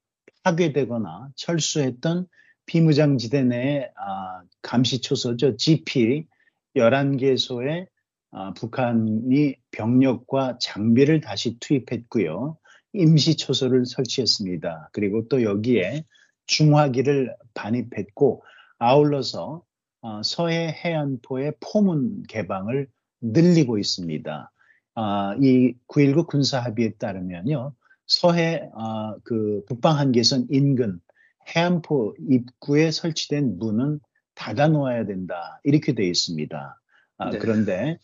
파괴되거나 0.45 1.31
철수했던 1.35 2.29
비무장지대 2.66 3.42
내 3.42 3.90
아, 3.97 4.42
감시초소죠. 4.62 5.57
GP 5.57 6.29
11개소에 6.77 7.88
아, 8.31 8.53
북한이 8.53 9.57
병력과 9.73 10.59
장비를 10.61 11.21
다시 11.21 11.59
투입했고요. 11.59 12.59
임시초소를 12.92 13.87
설치했습니다. 13.87 14.90
그리고 14.92 15.27
또 15.27 15.42
여기에 15.42 16.05
중화기를 16.47 17.35
반입했고 17.55 18.45
아울러서 18.79 19.64
어, 20.03 20.23
서해 20.23 20.69
해안포의 20.69 21.55
포문 21.59 22.23
개방을 22.29 22.87
늘리고 23.21 23.79
있습니다. 23.79 24.53
아, 24.95 25.37
이 25.41 25.75
9.19 25.89 26.27
군사 26.27 26.59
합의에 26.61 26.95
따르면요, 26.95 27.75
서해 28.07 28.69
아, 28.75 29.17
그 29.25 29.65
북방 29.67 29.99
한계선 29.99 30.47
인근 30.51 31.01
해안포 31.55 32.15
입구에 32.29 32.91
설치된 32.91 33.59
문은 33.59 34.01
닫아 34.35 34.69
놓아야 34.69 35.07
된다 35.07 35.61
이렇게 35.65 35.95
되어 35.95 36.07
있습니다. 36.07 36.81
아, 37.19 37.31
네. 37.31 37.39
그런데 37.39 37.99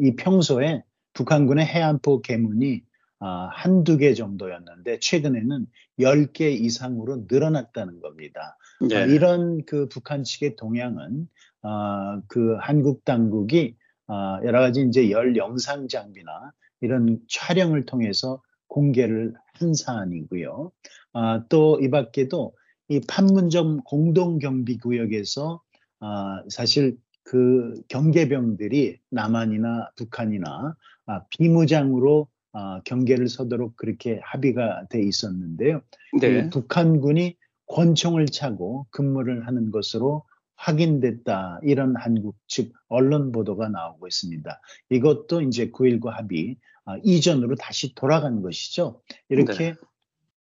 이 0.00 0.14
평소에 0.16 0.82
북한군의 1.14 1.66
해안포 1.66 2.22
개문이 2.22 2.82
아, 3.20 3.48
한두 3.52 3.96
개 3.96 4.14
정도였는데 4.14 5.00
최근에는 5.00 5.66
10개 5.98 6.52
이상으로 6.60 7.24
늘어났다는 7.28 8.00
겁니다. 8.00 8.56
네. 8.80 8.96
아, 8.96 9.04
이런 9.04 9.64
그 9.64 9.88
북한 9.88 10.22
측의 10.22 10.54
동향은 10.56 11.28
아, 11.62 12.20
그 12.28 12.56
한국 12.60 13.04
당국이 13.04 13.74
아, 14.08 14.40
여러 14.44 14.60
가지 14.60 14.82
이제 14.82 15.10
열 15.10 15.36
영상 15.36 15.86
장비나 15.88 16.52
이런 16.80 17.20
촬영을 17.28 17.84
통해서 17.86 18.42
공개를 18.68 19.34
한 19.54 19.74
사안이고요. 19.74 20.72
아, 21.12 21.44
또 21.48 21.78
이 21.80 21.90
밖에도 21.90 22.54
이 22.88 23.00
판문점 23.06 23.82
공동경비구역에서 23.84 25.62
아, 26.00 26.42
사실 26.48 26.96
그 27.22 27.74
경계병들이 27.88 28.98
남한이나 29.10 29.90
북한이나 29.96 30.74
아, 31.06 31.24
비무장으로 31.30 32.28
어, 32.52 32.80
경계를 32.84 33.28
서도록 33.28 33.76
그렇게 33.76 34.20
합의가 34.22 34.86
돼 34.88 35.02
있었는데요. 35.02 35.82
네. 36.18 36.48
북한군이 36.48 37.36
권총을 37.66 38.26
차고 38.26 38.86
근무를 38.90 39.46
하는 39.46 39.70
것으로 39.70 40.24
확인됐다. 40.58 41.60
이런 41.62 41.94
한국 41.96 42.36
측 42.46 42.72
언론 42.88 43.32
보도가 43.32 43.68
나오고 43.68 44.06
있습니다. 44.06 44.60
이것도 44.90 45.42
이제 45.42 45.70
9.19 45.70 46.08
합의 46.10 46.56
어, 46.84 46.96
이전으로 47.04 47.54
다시 47.56 47.94
돌아간 47.94 48.42
것이죠. 48.42 49.00
이렇게 49.28 49.72
네. 49.72 49.74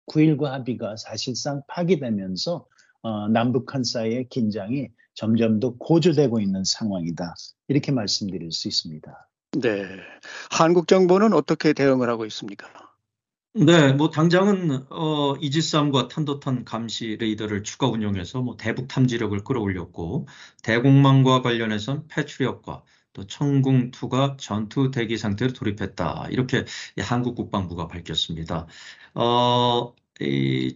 9.19 0.07 0.45
합의가 0.45 0.97
사실상 0.97 1.63
파기되면서 1.69 2.67
어, 3.03 3.29
남북한 3.29 3.85
사이의 3.85 4.29
긴장이 4.29 4.89
점점 5.15 5.61
더 5.61 5.75
고조되고 5.77 6.41
있는 6.41 6.63
상황이다. 6.65 7.35
이렇게 7.69 7.91
말씀드릴 7.91 8.53
수 8.53 8.69
있습니다. 8.69 9.29
네. 9.61 9.85
한국 10.51 10.87
정부는 10.87 11.33
어떻게 11.33 11.73
대응을 11.73 12.09
하고 12.09 12.27
있습니까? 12.27 12.69
네, 13.65 13.93
뭐 13.95 14.11
당장은 14.11 14.87
어, 14.91 15.35
이지스함과 15.41 16.09
탄도탄 16.09 16.65
감시 16.67 17.17
레이더를 17.19 17.63
추가 17.63 17.89
운용해서 17.89 18.43
뭐 18.43 18.57
대북 18.59 18.87
탐지력을 18.87 19.39
끌어올렸고 19.45 20.27
대공망과 20.63 21.41
관련해선 21.41 22.07
패트리엇과 22.09 22.83
또 23.15 23.27
청궁2가 23.27 24.37
전투 24.39 24.91
대기 24.91 25.17
상태로 25.17 25.55
돌입했다. 25.55 26.29
이렇게 26.31 26.67
한국 27.01 27.35
국방부가 27.35 27.89
밝혔습니다. 27.89 28.67
어, 29.15 29.95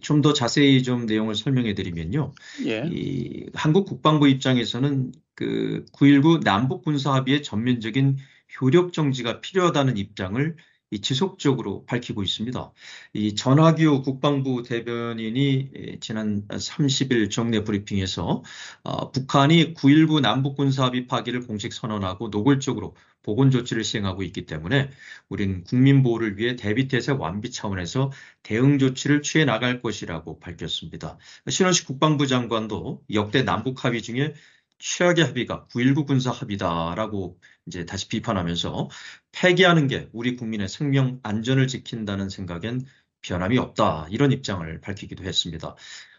좀 0.01 0.21
더 0.21 0.33
자세히 0.33 0.83
좀 0.83 1.05
내용을 1.05 1.35
설명해 1.35 1.73
드리면요. 1.75 2.33
예. 2.65 2.83
이 2.91 3.47
한국 3.53 3.85
국방부 3.85 4.27
입장에서는 4.27 5.11
그 5.35 5.85
9.19 5.93 6.43
남북 6.43 6.83
군사 6.83 7.13
합의의 7.13 7.43
전면적인 7.43 8.17
효력 8.59 8.93
정지가 8.93 9.41
필요하다는 9.41 9.97
입장을 9.97 10.55
지속적으로 10.99 11.85
밝히고 11.85 12.21
있습니다. 12.21 12.71
이 13.13 13.35
전하규 13.35 14.01
국방부 14.03 14.63
대변인이 14.63 15.99
지난 16.01 16.45
30일 16.47 17.31
정례 17.31 17.63
브리핑에서 17.63 18.43
어, 18.83 19.11
북한이 19.11 19.73
9.19 19.73 20.19
남북군사합의 20.19 21.07
파기를 21.07 21.47
공식 21.47 21.71
선언하고 21.71 22.27
노골적으로 22.27 22.95
보건 23.23 23.51
조치를 23.51 23.83
시행하고 23.83 24.23
있기 24.23 24.45
때문에 24.45 24.89
우린 25.29 25.63
국민 25.63 26.03
보호를 26.03 26.37
위해 26.37 26.55
대비태세 26.55 27.13
완비 27.13 27.51
차원에서 27.51 28.11
대응 28.43 28.79
조치를 28.79 29.21
취해 29.21 29.45
나갈 29.45 29.81
것이라고 29.81 30.39
밝혔습니다. 30.39 31.17
신원식 31.47 31.87
국방부 31.87 32.27
장관도 32.27 33.03
역대 33.13 33.43
남북 33.43 33.85
합의 33.85 34.01
중에 34.01 34.33
최악의 34.81 35.25
합의가 35.25 35.67
9.19 35.67 36.07
군사 36.07 36.31
합의다라고 36.31 37.39
이제 37.67 37.85
다시 37.85 38.07
비판하면서 38.09 38.89
폐기하는 39.31 39.87
게 39.87 40.09
우리 40.11 40.35
국민의 40.35 40.67
생명 40.67 41.19
안전을 41.23 41.67
지킨다는 41.67 42.29
생각엔 42.29 42.85
변함이 43.21 43.57
없다 43.59 44.07
이런 44.09 44.31
입장을 44.31 44.81
밝히기도 44.81 45.23
했습니다. 45.23 45.75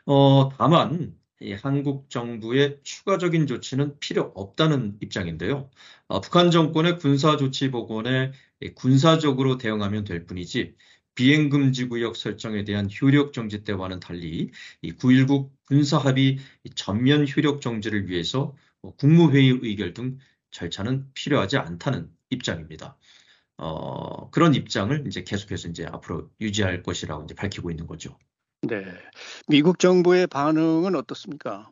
어, 0.07 0.49
다만 0.57 1.17
한국 1.61 2.09
정부의 2.09 2.79
추가적인 2.85 3.49
조치는 3.49 3.99
필요 3.99 4.33
없다는 4.37 4.99
입장인데요. 5.01 5.69
어, 6.07 6.21
북한 6.21 6.53
정권의 6.53 6.99
군사 6.99 7.37
조치 7.37 7.71
복원에 7.71 8.33
군사적으로 8.77 9.59
대응하면 9.59 10.05
될 10.05 10.25
뿐이지 10.25 10.77
비행금지구역 11.15 12.17
설정에 12.17 12.65
대한 12.65 12.89
효력 12.91 13.33
정지 13.33 13.65
때와는 13.65 14.01
달리 14.01 14.51
이9.19 14.85 15.51
군사합의 15.67 16.39
전면 16.75 17.27
효력 17.29 17.61
정지를 17.61 18.09
위해서 18.09 18.55
뭐 18.81 18.95
국무회의 18.97 19.59
의결 19.63 19.95
등 19.95 20.19
절차는 20.51 21.11
필요하지 21.15 21.59
않다는 21.59 22.11
입장입니다. 22.31 22.97
어, 23.59 24.31
그런 24.31 24.55
입장을 24.55 25.07
이제 25.07 25.23
계속해서 25.23 25.69
이제 25.69 25.87
앞으로 25.87 26.31
유지할 26.41 26.83
것이라고 26.83 27.25
이제 27.25 27.35
밝히고 27.35 27.71
있는 27.71 27.87
거죠. 27.87 28.19
네. 28.63 28.85
미국 29.49 29.79
정부의 29.79 30.27
반응은 30.27 30.95
어떻습니까? 30.95 31.71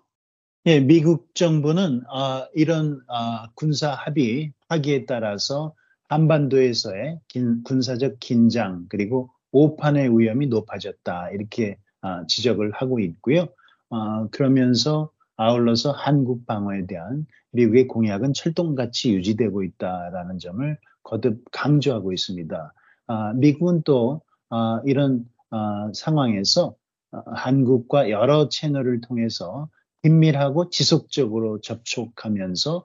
예, 0.67 0.79
미국 0.79 1.35
정부는 1.35 2.03
어, 2.07 2.47
이런 2.55 3.01
어, 3.09 3.51
군사 3.55 3.93
합의 3.93 4.53
파기에 4.69 5.07
따라서 5.07 5.75
한반도에서의 6.11 7.21
긴, 7.29 7.63
군사적 7.63 8.17
긴장 8.19 8.87
그리고 8.89 9.31
오판의 9.53 10.19
위험이 10.19 10.49
높아졌다 10.49 11.31
이렇게 11.31 11.79
어, 12.03 12.27
지적을 12.27 12.73
하고 12.73 12.99
있고요. 12.99 13.47
어, 13.91 14.29
그러면서 14.31 15.11
아울러서 15.37 15.93
한국 15.93 16.47
방어에 16.47 16.87
대한 16.87 17.27
미국의 17.53 17.87
공약은 17.87 18.33
철동같이 18.35 19.15
유지되고 19.15 19.63
있다라는 19.63 20.39
점을 20.39 20.79
거듭 21.05 21.45
강조하고 21.53 22.13
있습니다. 22.13 22.73
아, 23.07 23.33
미국은 23.35 23.83
또 23.85 24.21
아, 24.51 24.81
이런 24.85 25.25
아, 25.51 25.91
상황에서 25.95 26.75
한국과 27.13 28.11
여러 28.11 28.49
채널을 28.49 29.01
통해서 29.01 29.69
긴밀하고 30.03 30.71
지속적으로 30.71 31.61
접촉하면서 31.61 32.85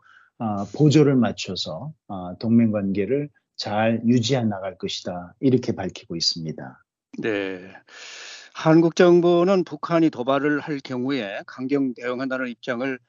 보조를 0.75 1.15
맞춰서 1.15 1.93
동맹 2.39 2.71
관계를 2.71 3.29
잘 3.55 4.01
유지해 4.05 4.43
나갈 4.43 4.77
것이다. 4.77 5.33
이렇게 5.39 5.71
밝히고 5.71 6.15
있습니다. 6.15 6.83
네. 7.19 7.61
한국 8.53 8.95
정부는 8.95 9.65
북한이 9.65 10.09
도발을 10.09 10.61
할 10.61 10.79
경우에 10.79 11.41
강경 11.45 11.93
대응한다는 11.93 12.47
입장을 12.47 12.99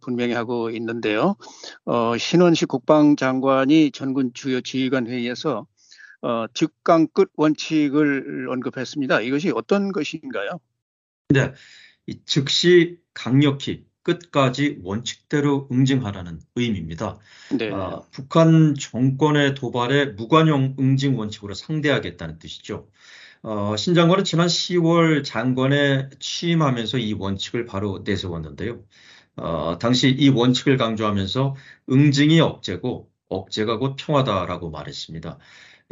분명히 0.00 0.32
하고 0.32 0.70
있는데요. 0.70 1.36
어, 1.84 2.16
신원식 2.16 2.66
국방장관이 2.66 3.92
전군 3.92 4.32
주요 4.34 4.60
지휘관 4.60 5.06
회의에서 5.06 5.66
어, 6.22 6.46
즉강 6.52 7.06
끝 7.12 7.30
원칙을 7.36 8.48
언급했습니다. 8.50 9.20
이것이 9.20 9.52
어떤 9.54 9.92
것인가요? 9.92 10.58
네, 11.28 11.52
즉시 12.24 12.98
강력히 13.14 13.85
끝까지 14.06 14.78
원칙대로 14.84 15.68
응징하라는 15.72 16.38
의미입니다. 16.54 17.18
네. 17.58 17.72
아, 17.72 18.02
북한 18.12 18.76
정권의 18.78 19.56
도발에 19.56 20.06
무관용 20.12 20.76
응징 20.78 21.18
원칙으로 21.18 21.54
상대하겠다는 21.54 22.38
뜻이죠. 22.38 22.88
어, 23.42 23.76
신 23.76 23.94
장관은 23.94 24.22
지난 24.22 24.46
10월 24.46 25.24
장관에 25.24 26.08
취임하면서 26.20 26.98
이 26.98 27.14
원칙을 27.14 27.66
바로 27.66 28.02
내세웠는데요. 28.04 28.80
어, 29.36 29.76
당시 29.80 30.08
이 30.10 30.28
원칙을 30.28 30.76
강조하면서 30.76 31.56
응징이 31.90 32.40
억제고 32.40 33.10
억제가 33.28 33.78
곧 33.78 33.96
평화다라고 33.98 34.70
말했습니다. 34.70 35.38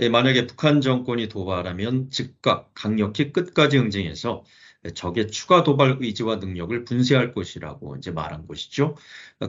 예, 0.01 0.09
만약에 0.09 0.47
북한 0.47 0.81
정권이 0.81 1.29
도발하면 1.29 2.11
즉각 2.11 2.71
강력히 2.75 3.33
끝까지 3.33 3.79
응징해서 3.79 4.45
적의 4.95 5.31
추가 5.31 5.63
도발 5.63 5.99
의지와 6.01 6.37
능력을 6.37 6.85
분쇄할 6.85 7.33
것이라고 7.33 7.97
이제 7.97 8.11
말한 8.11 8.47
것이죠. 8.47 8.97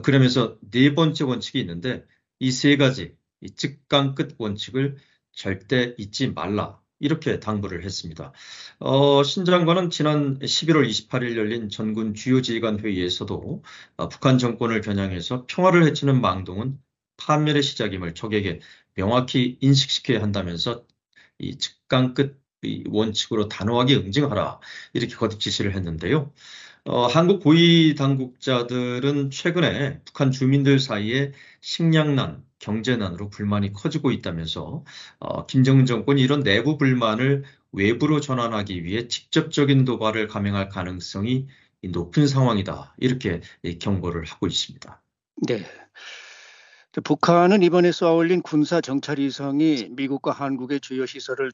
그러면서 0.02 0.58
네 0.70 0.94
번째 0.94 1.24
원칙이 1.24 1.60
있는데 1.60 2.04
이 2.40 2.50
세 2.50 2.76
가지 2.76 3.16
이 3.40 3.50
즉강 3.50 4.14
끝 4.14 4.34
원칙을 4.38 4.96
절대 5.32 5.94
잊지 5.98 6.28
말라 6.32 6.80
이렇게 6.98 7.38
당부를 7.40 7.84
했습니다. 7.84 8.32
어, 8.78 9.22
신 9.22 9.44
장관은 9.44 9.90
지난 9.90 10.38
11월 10.38 10.88
28일 10.88 11.36
열린 11.36 11.68
전군 11.68 12.14
주요 12.14 12.40
지휘관 12.42 12.80
회의에서도 12.80 13.62
어, 13.96 14.08
북한 14.08 14.38
정권을 14.38 14.80
겨냥해서 14.80 15.44
평화를 15.46 15.84
해치는 15.86 16.20
망동은 16.20 16.78
판멸의 17.18 17.62
시작임을 17.62 18.14
적에게 18.14 18.60
명확히 18.94 19.58
인식시켜야 19.60 20.22
한다면서 20.22 20.86
이 21.38 21.58
즉강 21.58 22.14
끝 22.14 22.40
원칙으로 22.88 23.48
단호하게 23.48 23.96
응징하라 23.96 24.60
이렇게 24.92 25.14
거듭 25.14 25.40
지시를 25.40 25.74
했는데요. 25.74 26.32
어, 26.84 27.06
한국 27.06 27.42
고위 27.42 27.96
당국자들은 27.96 29.30
최근에 29.30 30.00
북한 30.04 30.30
주민들 30.30 30.78
사이에 30.78 31.32
식량난, 31.60 32.44
경제난으로 32.60 33.28
불만이 33.28 33.72
커지고 33.72 34.12
있다면서 34.12 34.84
어, 35.18 35.46
김정은 35.46 35.84
정권이 35.84 36.22
이런 36.22 36.44
내부 36.44 36.78
불만을 36.78 37.44
외부로 37.72 38.20
전환하기 38.20 38.84
위해 38.84 39.08
직접적인 39.08 39.84
도발을 39.84 40.28
감행할 40.28 40.68
가능성이 40.68 41.48
높은 41.82 42.28
상황이다. 42.28 42.94
이렇게 42.98 43.40
경고를 43.80 44.24
하고 44.24 44.46
있습니다. 44.46 45.02
네. 45.48 45.64
북한은 47.04 47.62
이번에 47.62 47.92
쏘아올린 47.92 48.40
군사 48.40 48.80
정찰 48.80 49.18
위성이 49.18 49.88
미국과 49.90 50.32
한국의 50.32 50.80
주요 50.80 51.04
시설을 51.04 51.52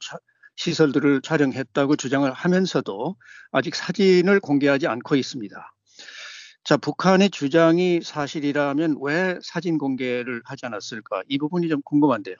시설들을 0.56 1.22
촬영했다고 1.22 1.96
주장을 1.96 2.30
하면서도 2.30 3.16
아직 3.50 3.74
사진을 3.74 4.40
공개하지 4.40 4.86
않고 4.86 5.16
있습니다. 5.16 5.74
자, 6.64 6.76
북한의 6.76 7.30
주장이 7.30 8.00
사실이라면 8.02 8.98
왜 9.02 9.38
사진 9.42 9.78
공개를 9.78 10.42
하지 10.44 10.66
않았을까? 10.66 11.22
이 11.28 11.38
부분이 11.38 11.68
좀 11.68 11.82
궁금한데요. 11.82 12.36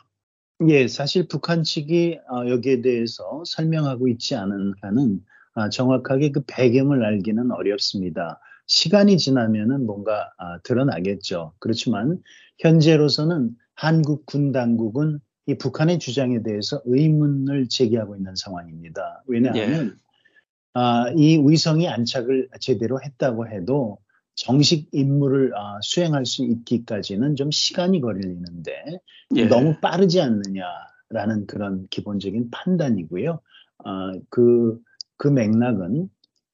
예, 0.68 0.86
사실 0.86 1.26
북한 1.26 1.64
측이 1.64 2.20
어, 2.30 2.48
여기에 2.48 2.82
대해서 2.82 3.42
설명하고 3.44 4.06
있지 4.08 4.36
않은 4.36 4.74
한은 4.80 5.20
아, 5.54 5.68
정확하게 5.68 6.30
그 6.30 6.42
배경을 6.46 7.04
알기는 7.04 7.50
어렵습니다. 7.50 8.40
시간이 8.66 9.18
지나면은 9.18 9.86
뭔가 9.86 10.30
아, 10.38 10.58
드러나겠죠. 10.62 11.54
그렇지만 11.58 12.22
현재로서는 12.60 13.50
한국 13.74 14.24
군 14.24 14.52
당국은 14.52 15.18
이 15.46 15.56
북한의 15.56 15.98
주장에 15.98 16.42
대해서 16.42 16.80
의문을 16.84 17.68
제기하고 17.68 18.16
있는 18.16 18.34
상황입니다. 18.36 19.22
왜냐하면 19.26 19.86
예. 19.86 20.02
아, 20.74 21.10
이 21.16 21.38
위성이 21.44 21.88
안착을 21.88 22.48
제대로 22.60 23.00
했다고 23.02 23.48
해도 23.48 23.98
정식 24.34 24.88
임무를 24.92 25.52
아, 25.56 25.78
수행할 25.82 26.24
수 26.24 26.44
있기까지는 26.44 27.36
좀 27.36 27.50
시간이 27.50 28.00
걸리는데 28.00 29.00
예. 29.36 29.46
너무 29.46 29.76
빠르지 29.80 30.20
않느냐라는 30.20 31.46
그런 31.46 31.86
기본적인 31.90 32.50
판단이고요. 32.50 33.40
아, 33.84 34.12
그, 34.30 34.78
그 35.16 35.28
맥락은 35.28 36.08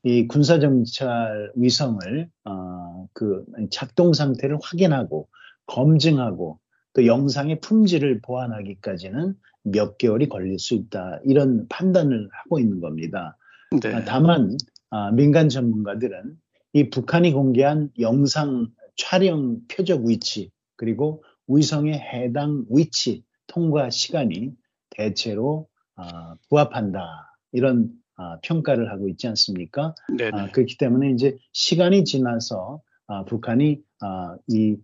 이 0.05 0.27
군사정찰 0.27 1.53
위성을 1.57 2.31
어, 2.45 3.09
그 3.13 3.45
작동 3.71 4.13
상태를 4.13 4.59
확인하고 4.63 5.29
검증하고 5.67 6.59
또 6.99 7.07
영상의 7.07 7.61
품질을 7.61 8.21
보완하기까지는 8.23 9.37
몇 9.63 9.99
개월이 9.99 10.29
걸릴 10.29 10.59
수 10.59 10.75
있다 10.75 11.21
이런 11.25 11.69
판단을 11.69 12.29
하고 12.33 12.59
있는 12.59 12.81
겁니다. 12.81 13.37
네. 13.81 13.95
아, 13.95 14.05
다만 14.05 14.57
아, 14.91 15.13
민간 15.13 15.49
전문가들은 15.49 16.37
이 16.73 16.91
북한이 16.91 17.33
공개한 17.33 17.91
영상 18.01 18.67
촬영 18.97 19.61
표적 19.69 20.07
위치 20.07 20.51
그리고 20.75 21.23
위성의 21.47 21.95
해당 21.95 22.65
위치 22.69 23.23
통과 23.47 23.91
시간이 23.91 24.55
대체로 24.91 25.69
아, 25.95 26.35
부합한다 26.51 27.33
이런 27.53 27.93
아, 28.17 28.41
평가를 28.43 28.91
하고 28.91 29.09
있지 29.09 29.29
않습니까? 29.29 29.95
아, 30.33 30.51
그렇기 30.51 30.77
때문에 30.79 31.13
이제 31.13 31.39
시간이 31.53 32.05
지나서 32.05 32.83
아, 33.07 33.25
북한이 33.25 33.81
아, 34.01 34.37
이 34.49 34.77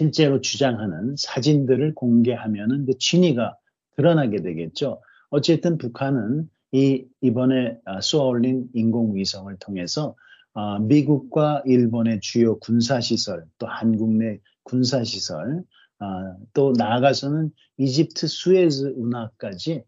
실제로 0.00 0.40
주장하는 0.40 1.16
사진들을 1.18 1.94
공개하면은 1.94 2.86
그 2.86 2.96
진위가 2.98 3.54
드러나게 3.96 4.40
되겠죠. 4.40 5.02
어쨌든 5.28 5.76
북한은 5.76 6.48
이 6.72 7.04
이번에 7.20 7.76
아, 7.84 8.00
쏘아올린 8.00 8.68
인공위성을 8.72 9.54
통해서 9.58 10.16
아, 10.54 10.78
미국과 10.78 11.64
일본의 11.66 12.20
주요 12.22 12.58
군사시설, 12.60 13.44
또 13.58 13.66
한국 13.66 14.14
내 14.14 14.38
군사시설, 14.62 15.64
아, 15.98 16.34
또 16.54 16.72
나아가서는 16.78 17.50
이집트 17.76 18.26
수에즈 18.26 18.94
운하까지 18.96 19.84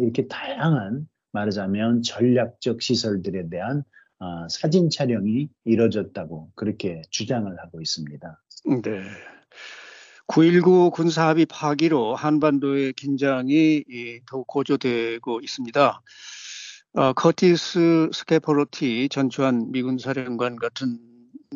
이렇게 0.00 0.28
다양한 0.28 1.06
말하자면 1.32 2.02
전략적 2.02 2.80
시설들에 2.80 3.50
대한 3.50 3.84
사진 4.48 4.88
촬영이 4.88 5.50
이뤄졌다고 5.64 6.52
그렇게 6.54 7.02
주장을 7.10 7.54
하고 7.58 7.80
있습니다. 7.82 8.42
네. 8.82 9.02
9.19 10.28 10.92
군사합의 10.92 11.46
파기로 11.46 12.14
한반도의 12.14 12.92
긴장이 12.94 13.84
더욱 14.26 14.46
고조되고 14.46 15.40
있습니다. 15.40 16.02
어, 16.94 17.12
커티스 17.14 18.10
스캐퍼로티 18.12 19.08
전 19.10 19.38
주한 19.38 19.72
미군 19.72 19.98
사령관 19.98 20.56
같은 20.56 20.98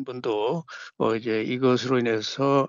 분도 0.05 0.63
어, 0.97 1.15
이제 1.15 1.43
이것으로 1.43 1.99
인해서 1.99 2.67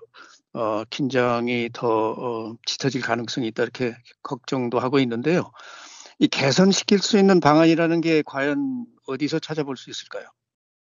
어, 0.53 0.83
긴장이 0.89 1.69
더 1.73 2.11
어, 2.11 2.55
짙어질 2.65 3.01
가능성이 3.01 3.47
있다 3.47 3.63
이렇게 3.63 3.95
걱정도 4.23 4.79
하고 4.79 4.99
있는데요. 4.99 5.51
이 6.19 6.27
개선시킬 6.27 6.99
수 6.99 7.17
있는 7.17 7.39
방안이라는 7.39 8.01
게 8.01 8.23
과연 8.25 8.85
어디서 9.07 9.39
찾아볼 9.39 9.77
수 9.77 9.89
있을까요? 9.89 10.27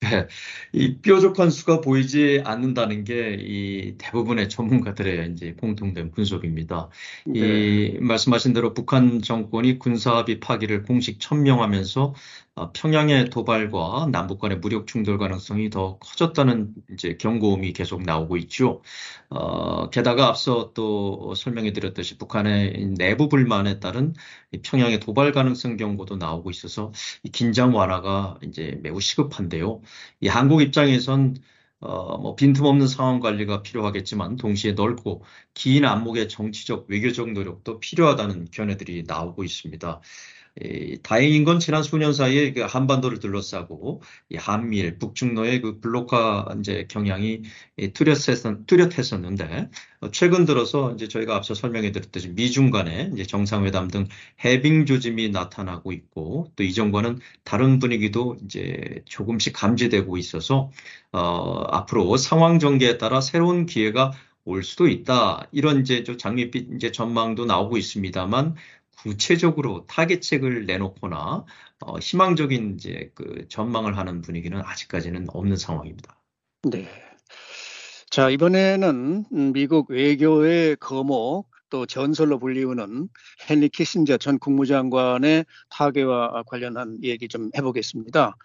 네, 0.04 0.28
이 0.74 0.98
뾰족한 1.02 1.50
수가 1.50 1.82
보이지 1.82 2.42
않는다는 2.46 3.04
게 3.06 3.38
이 3.40 3.96
대부분의 3.98 4.50
전문가들의 4.50 5.32
이제 5.32 5.54
공통된 5.54 6.12
분석입니다. 6.12 6.90
네. 7.26 7.40
이 7.40 7.98
말씀하신 8.00 8.54
대로 8.54 8.74
북한 8.74 9.22
정권이 9.22 9.80
군사합의 9.80 10.40
파기를 10.40 10.84
공식 10.84 11.20
천명하면서 11.20 12.04
어, 12.04 12.16
평양의 12.74 13.32
도발과 13.32 14.10
남북 14.12 14.40
간의 14.40 14.60
무력 14.60 14.86
충돌 14.86 15.18
가능성이 15.18 15.72
더 15.72 15.98
커졌다는 15.98 16.74
이제 16.92 17.18
경고음이 17.18 17.74
계속 17.74 18.04
나오고 18.04 18.38
있죠. 18.38 18.84
어, 19.30 19.90
게다가 19.90 20.28
앞서 20.28 20.72
또 20.74 21.34
설명해 21.36 21.74
드렸듯이 21.74 22.18
북한의 22.18 22.94
내부 22.98 23.28
불만에 23.28 23.80
따른 23.80 24.14
평양의 24.64 25.00
도발 25.00 25.32
가능성 25.32 25.78
경고도 25.78 26.18
나오고 26.18 26.52
있어서 26.52 26.92
긴장 27.32 27.76
완화가 27.76 28.38
이제 28.44 28.80
매우 28.84 29.02
시급한데요. 29.02 29.82
이 30.22 30.28
한국 30.28 30.62
입장에선 30.62 31.36
어, 31.80 32.18
뭐 32.18 32.36
빈틈없는 32.36 32.88
상황 32.88 33.20
관리가 33.20 33.62
필요하겠지만 33.64 34.38
동시에 34.38 34.72
넓고 34.74 35.24
긴 35.54 35.86
안목의 35.86 36.30
정치적 36.30 36.86
외교적 36.88 37.32
노력도 37.32 37.80
필요하다는 37.80 38.48
견해들이 38.52 39.04
나오고 39.06 39.44
있습니다. 39.44 40.02
이, 40.62 41.00
다행인 41.02 41.44
건 41.46 41.60
지난 41.60 41.82
수년 41.82 42.14
사이에 42.14 42.54
그 42.54 42.62
한반도를 42.62 43.20
둘러싸고 43.20 44.02
이 44.30 44.36
한미일 44.36 45.00
북중로의 45.00 45.62
그 45.62 45.80
블록화 45.80 46.48
이제 46.60 46.86
경향이 46.90 47.42
뚜렷했었, 47.94 48.68
뚜렷했었는데 48.68 49.70
어, 50.02 50.12
최근 50.12 50.46
들어서 50.46 50.94
이제 50.94 51.08
저희가 51.08 51.36
앞서 51.36 51.54
설명해 51.56 51.92
드렸듯이 51.92 52.30
미중 52.30 52.70
간의 52.70 53.12
이제 53.14 53.24
정상회담 53.26 53.88
등 53.88 54.08
해빙 54.46 54.86
조짐이 54.86 55.30
나타나고 55.30 55.92
있고 55.92 56.52
또 56.56 56.64
이전과는 56.64 57.20
다른 57.44 57.80
분위기도 57.80 58.38
이제 58.46 59.02
조금씩 59.06 59.54
감지되고 59.54 60.18
있어서 60.18 60.70
어, 61.12 61.64
앞으로 61.72 62.18
상황 62.18 62.60
전개에 62.60 62.98
따라 62.98 63.22
새로운 63.22 63.66
기회가 63.66 64.12
올 64.46 64.64
수도 64.64 64.88
있다. 64.88 65.48
이런 65.52 65.82
이제 65.82 66.04
좀 66.04 66.18
장밋빛 66.18 66.74
이제 66.76 66.92
전망도 66.92 67.46
나오고 67.46 67.78
있습니다만 67.78 68.56
구체적으로 68.98 69.86
타겟책을 69.88 70.66
내놓거나 70.66 71.46
어, 71.82 72.00
희망적인 72.00 72.76
이제 72.76 73.12
그 73.16 73.48
전망을 73.50 73.98
하는 73.98 74.22
분위기는 74.22 74.60
아직까지는 74.64 75.28
없는 75.30 75.58
상황입니다. 75.58 76.18
네. 76.64 76.88
자, 78.10 78.30
이번에는 78.30 79.54
미국 79.54 79.90
외교의 79.90 80.78
거목 80.78 81.50
또 81.70 81.88
전설로 81.88 82.38
불리우는 82.38 83.10
헨리 83.50 83.68
키신저 83.68 84.18
전 84.18 84.38
국무장관의 84.38 85.46
타계와 85.72 86.44
관련한 86.44 87.00
얘기 87.02 87.28
좀 87.28 87.50
해보겠습니다. 87.58 88.38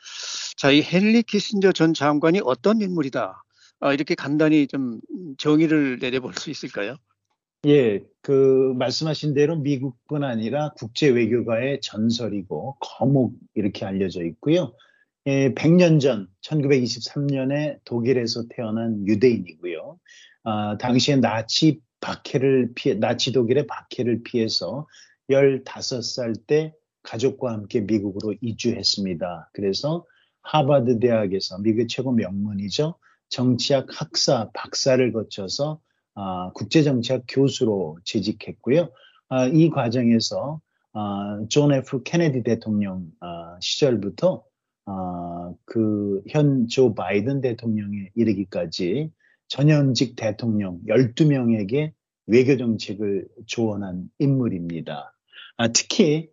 자, 0.56 0.70
이 0.70 0.82
헨리 0.82 1.22
키신저 1.22 1.72
전 1.72 1.92
장관이 1.92 2.40
어떤 2.42 2.80
인물이다. 2.80 3.44
아, 3.80 3.92
이렇게 3.92 4.14
간단히 4.14 4.66
좀 4.66 5.00
정의를 5.36 5.98
내려볼 6.00 6.32
수 6.34 6.48
있을까요? 6.48 6.96
예, 7.66 8.04
그 8.22 8.72
말씀하신 8.78 9.34
대로 9.34 9.56
미국뿐 9.56 10.22
아니라 10.22 10.72
국제 10.76 11.08
외교가의 11.08 11.80
전설이고 11.82 12.76
거목 12.80 13.34
이렇게 13.54 13.84
알려져 13.84 14.22
있고요. 14.24 14.74
예, 15.26 15.52
100년 15.54 16.00
전 16.00 16.28
1923년에 16.42 17.80
독일에서 17.84 18.44
태어난 18.48 19.04
유대인이고요. 19.06 19.98
아, 20.44 20.78
당시에 20.78 21.16
나치 21.16 21.80
박해를 22.00 22.72
피해 22.76 22.94
나치 22.94 23.32
독일의 23.32 23.66
박해를 23.66 24.22
피해서 24.22 24.86
15살 25.28 26.46
때 26.46 26.72
가족과 27.02 27.52
함께 27.52 27.80
미국으로 27.80 28.34
이주했습니다. 28.40 29.50
그래서 29.52 30.06
하버드 30.42 31.00
대학에서 31.00 31.58
미국 31.58 31.88
최고 31.88 32.12
명문이죠. 32.12 32.94
정치학 33.30 33.86
학사 33.90 34.50
박사를 34.54 35.12
거쳐서 35.12 35.80
아, 36.20 36.50
국제정책 36.52 37.24
교수로 37.28 37.98
재직했고요. 38.02 38.88
아, 39.28 39.46
이 39.46 39.70
과정에서 39.70 40.60
아, 40.92 41.40
존 41.48 41.72
F 41.72 42.02
케네디 42.02 42.42
대통령 42.42 43.06
시절부터 43.60 44.42
그 45.64 46.22
현 46.28 46.66
조 46.66 46.94
바이든 46.94 47.40
대통령에 47.40 48.10
이르기까지 48.16 49.12
전현직 49.46 50.16
대통령 50.16 50.80
12명에게 50.88 51.92
외교 52.26 52.56
정책을 52.56 53.28
조언한 53.46 54.10
인물입니다. 54.18 55.14
특히 55.72 56.30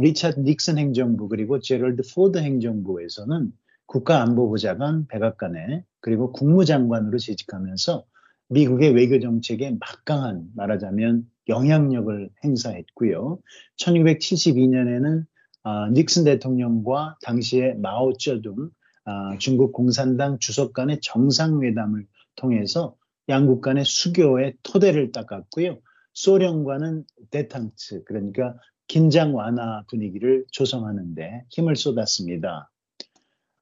리차드 0.00 0.40
닉슨 0.40 0.78
행정부 0.78 1.28
그리고 1.28 1.58
제럴드 1.60 2.02
포드 2.14 2.38
행정부에서는 2.38 3.50
국가안보보좌관 3.86 5.08
백악관에 5.08 5.84
그리고 6.00 6.32
국무장관으로 6.32 7.18
재직하면서 7.18 8.04
미국의 8.48 8.94
외교 8.94 9.20
정책에 9.20 9.76
막강한 9.80 10.48
말하자면 10.54 11.26
영향력을 11.48 12.30
행사했고요. 12.44 13.38
1972년에는 13.78 15.24
아, 15.64 15.88
닉슨 15.90 16.24
대통령과 16.24 17.16
당시의 17.22 17.76
마오쩌둥 17.78 18.70
아, 19.04 19.36
중국 19.38 19.72
공산당 19.72 20.38
주석 20.38 20.72
간의 20.72 21.00
정상회담을 21.02 22.06
통해서 22.36 22.96
양국 23.28 23.60
간의 23.60 23.84
수교의 23.84 24.54
토대를 24.62 25.12
닦았고요. 25.12 25.78
소련과는 26.14 27.04
대탕츠 27.30 28.04
그러니까 28.04 28.56
긴장 28.88 29.34
완화 29.34 29.84
분위기를 29.88 30.44
조성하는데 30.50 31.44
힘을 31.50 31.76
쏟았습니다. 31.76 32.71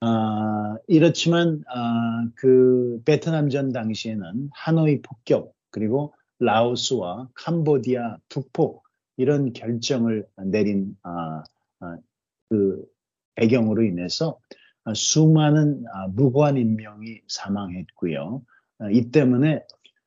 아, 0.00 0.76
이렇지만 0.86 1.62
아, 1.68 2.26
그 2.34 3.02
베트남전 3.04 3.72
당시에는 3.72 4.50
하노이 4.52 5.02
폭격 5.02 5.54
그리고 5.70 6.14
라오스와 6.38 7.28
캄보디아 7.34 8.16
북폭 8.30 8.82
이런 9.18 9.52
결정을 9.52 10.26
내린 10.46 10.96
아, 11.02 11.42
아, 11.80 11.98
그 12.48 12.82
배경으로 13.34 13.82
인해서 13.82 14.38
수많은 14.94 15.84
아, 15.92 16.08
무고한 16.08 16.56
인명이 16.56 17.20
사망했고요. 17.28 18.42
아, 18.78 18.90
이 18.90 19.10
때문에 19.10 19.62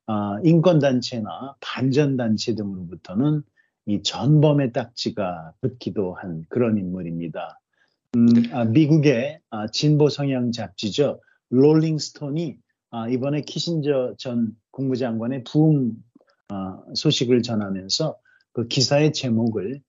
아, 0.07 0.39
인권단체나 0.43 1.55
반전단체 1.61 2.55
등으로부터는 2.55 3.43
이 3.85 4.01
전범의 4.01 4.71
딱지가 4.71 5.53
붙기도 5.61 6.15
한 6.15 6.45
그런 6.49 6.77
인물입니다. 6.77 7.59
음, 8.15 8.27
아, 8.51 8.65
미국의 8.65 9.39
아, 9.49 9.67
진보 9.67 10.09
성향 10.09 10.51
잡지죠. 10.51 11.19
롤링스톤이 11.49 12.57
아, 12.91 13.09
이번에 13.09 13.41
키신저 13.41 14.15
전 14.17 14.51
국무장관의 14.71 15.43
부흥 15.45 15.93
아, 16.49 16.79
소식을 16.93 17.41
전하면서 17.41 18.17
그 18.53 18.67
기사의 18.67 19.13
제목을 19.13 19.81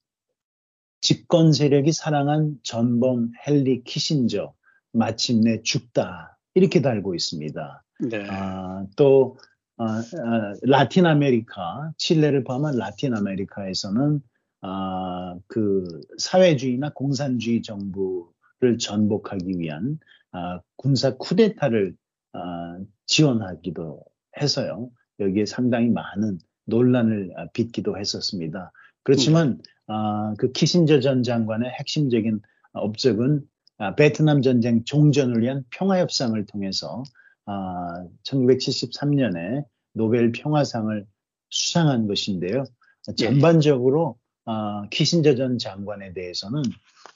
집권 1.01 1.53
세력이 1.53 1.93
사랑한 1.93 2.57
전범 2.63 3.31
헨리 3.47 3.85
키신저 3.85 4.55
마침내 4.93 5.61
죽다 5.63 6.39
이렇게 6.55 6.81
달고 6.81 7.15
있습니다. 7.15 7.85
네. 8.09 8.27
아, 8.31 8.87
또 8.97 9.37
아, 9.77 9.99
아, 9.99 10.55
라틴 10.63 11.05
아메리카 11.05 11.93
칠레를 11.99 12.45
포함한 12.45 12.77
라틴 12.77 13.15
아메리카에서는 13.15 14.23
아, 14.67 15.37
그 15.47 15.85
사회주의나 16.17 16.95
공산주의 16.95 17.61
정부를 17.61 18.79
전복하기 18.81 19.59
위한 19.59 19.99
아, 20.33 20.61
군사 20.77 21.17
쿠데타를 21.19 21.95
아, 22.33 22.79
지원하기도 23.05 24.03
해서요. 24.41 24.91
여기에 25.21 25.45
상당히 25.45 25.91
많은 25.91 26.39
논란을 26.65 27.35
빚기도 27.53 27.99
했었습니다. 27.99 28.73
그렇지만 29.03 29.61
아, 29.87 30.33
그 30.39 30.51
키신저 30.53 31.01
전 31.01 31.23
장관의 31.23 31.71
핵심적인 31.71 32.41
업적은 32.73 33.43
아, 33.77 33.95
베트남 33.95 34.41
전쟁 34.41 34.83
종전을 34.85 35.43
위한 35.43 35.65
평화 35.71 35.99
협상을 35.99 36.43
통해서 36.47 37.03
아, 37.45 38.07
1973년에 38.23 39.67
노벨 39.93 40.33
평화상을 40.33 41.07
수상한 41.51 42.07
것인데요. 42.07 42.65
예. 43.11 43.15
전반적으로 43.15 44.17
아, 44.47 44.87
키신저 44.91 45.37
전 45.37 45.59
장관에 45.59 46.13
대해서는 46.13 46.63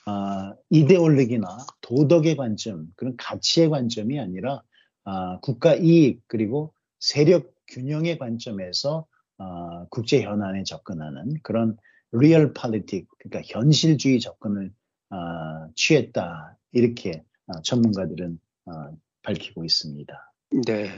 아, 0.07 0.55
이데올로기나 0.71 1.47
도덕의 1.83 2.37
관점, 2.37 2.89
그런 2.97 3.17
가치의 3.17 3.69
관점이 3.69 4.19
아니라 4.19 4.63
아, 5.05 5.39
국가 5.41 5.75
이익 5.75 6.23
그리고 6.27 6.73
세력 6.99 7.55
균형의 7.69 8.19
관점에서 8.19 9.07
아, 9.39 9.87
국제 9.91 10.23
현안에 10.23 10.65
접근하는 10.65 11.35
그런 11.43 11.77
realpolitik, 12.13 13.07
그러니까 13.19 13.43
현실주의 13.53 14.21
접근을 14.21 14.73
아, 15.11 15.69
취했다 15.75 16.57
이렇게 16.73 17.23
아, 17.47 17.61
전문가들은 17.63 18.39
아, 18.67 18.91
밝히고 19.23 19.65
있습니다. 19.65 20.33
네. 20.67 20.91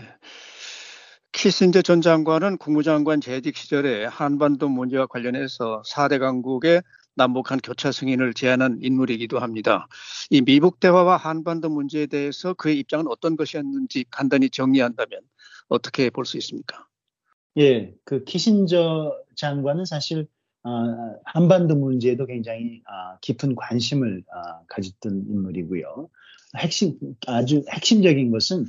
키신저 1.33 1.83
전 1.83 2.01
장관은 2.03 2.59
국무장관 2.59 3.21
재직 3.21 3.57
시절에 3.57 4.05
한반도 4.05 4.69
문제와 4.69 5.07
관련해서 5.07 5.83
4대 5.87 6.19
강국의 6.19 6.83
남북한 7.15 7.61
교차 7.63 7.93
승인을 7.93 8.35
제안한 8.35 8.79
인물이기도 8.83 9.39
합니다. 9.39 9.87
이 10.31 10.41
미북 10.43 10.81
대화와 10.81 11.17
한반도 11.17 11.69
문제에 11.69 12.07
대해서 12.07 12.55
그의 12.55 12.79
입장은 12.81 13.07
어떤 13.09 13.37
것이었는지 13.37 14.05
간단히 14.11 14.51
정리한다면 14.51 15.21
어떻게 15.69 16.11
볼 16.11 16.25
수 16.25 16.37
있습니까? 16.39 16.87
예, 17.59 17.95
그 18.05 18.25
키신저 18.25 19.13
장관은 19.37 19.85
사실 19.85 20.27
아, 20.63 21.15
한반도 21.25 21.75
문제에도 21.77 22.27
굉장히 22.27 22.83
아, 22.87 23.19
깊은 23.21 23.55
관심을 23.55 24.25
아, 24.33 24.61
가졌던 24.69 25.27
인물이고요. 25.29 26.09
핵심 26.59 26.99
아주 27.27 27.63
핵심적인 27.71 28.31
것은 28.31 28.67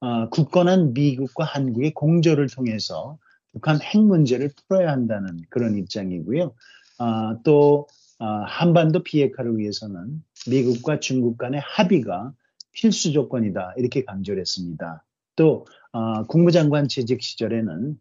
아, 0.00 0.28
굳건한 0.30 0.92
미국과 0.94 1.44
한국의 1.44 1.94
공조를 1.94 2.48
통해서 2.48 3.18
북한 3.52 3.80
핵 3.80 4.00
문제를 4.00 4.50
풀어야 4.68 4.90
한다는 4.90 5.40
그런 5.48 5.76
입장이고요. 5.76 6.54
아, 6.98 7.38
또 7.44 7.86
아, 8.18 8.44
한반도 8.46 9.02
비핵화를 9.02 9.58
위해서는 9.58 10.22
미국과 10.48 11.00
중국 11.00 11.38
간의 11.38 11.60
합의가 11.60 12.32
필수 12.72 13.12
조건이다 13.12 13.74
이렇게 13.76 14.04
강조를 14.04 14.40
했습니다. 14.40 15.04
또 15.36 15.66
아, 15.92 16.24
국무장관 16.24 16.88
재직 16.88 17.22
시절에는 17.22 17.98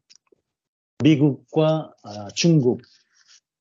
미국과 1.04 1.94
아, 2.04 2.28
중국, 2.34 2.82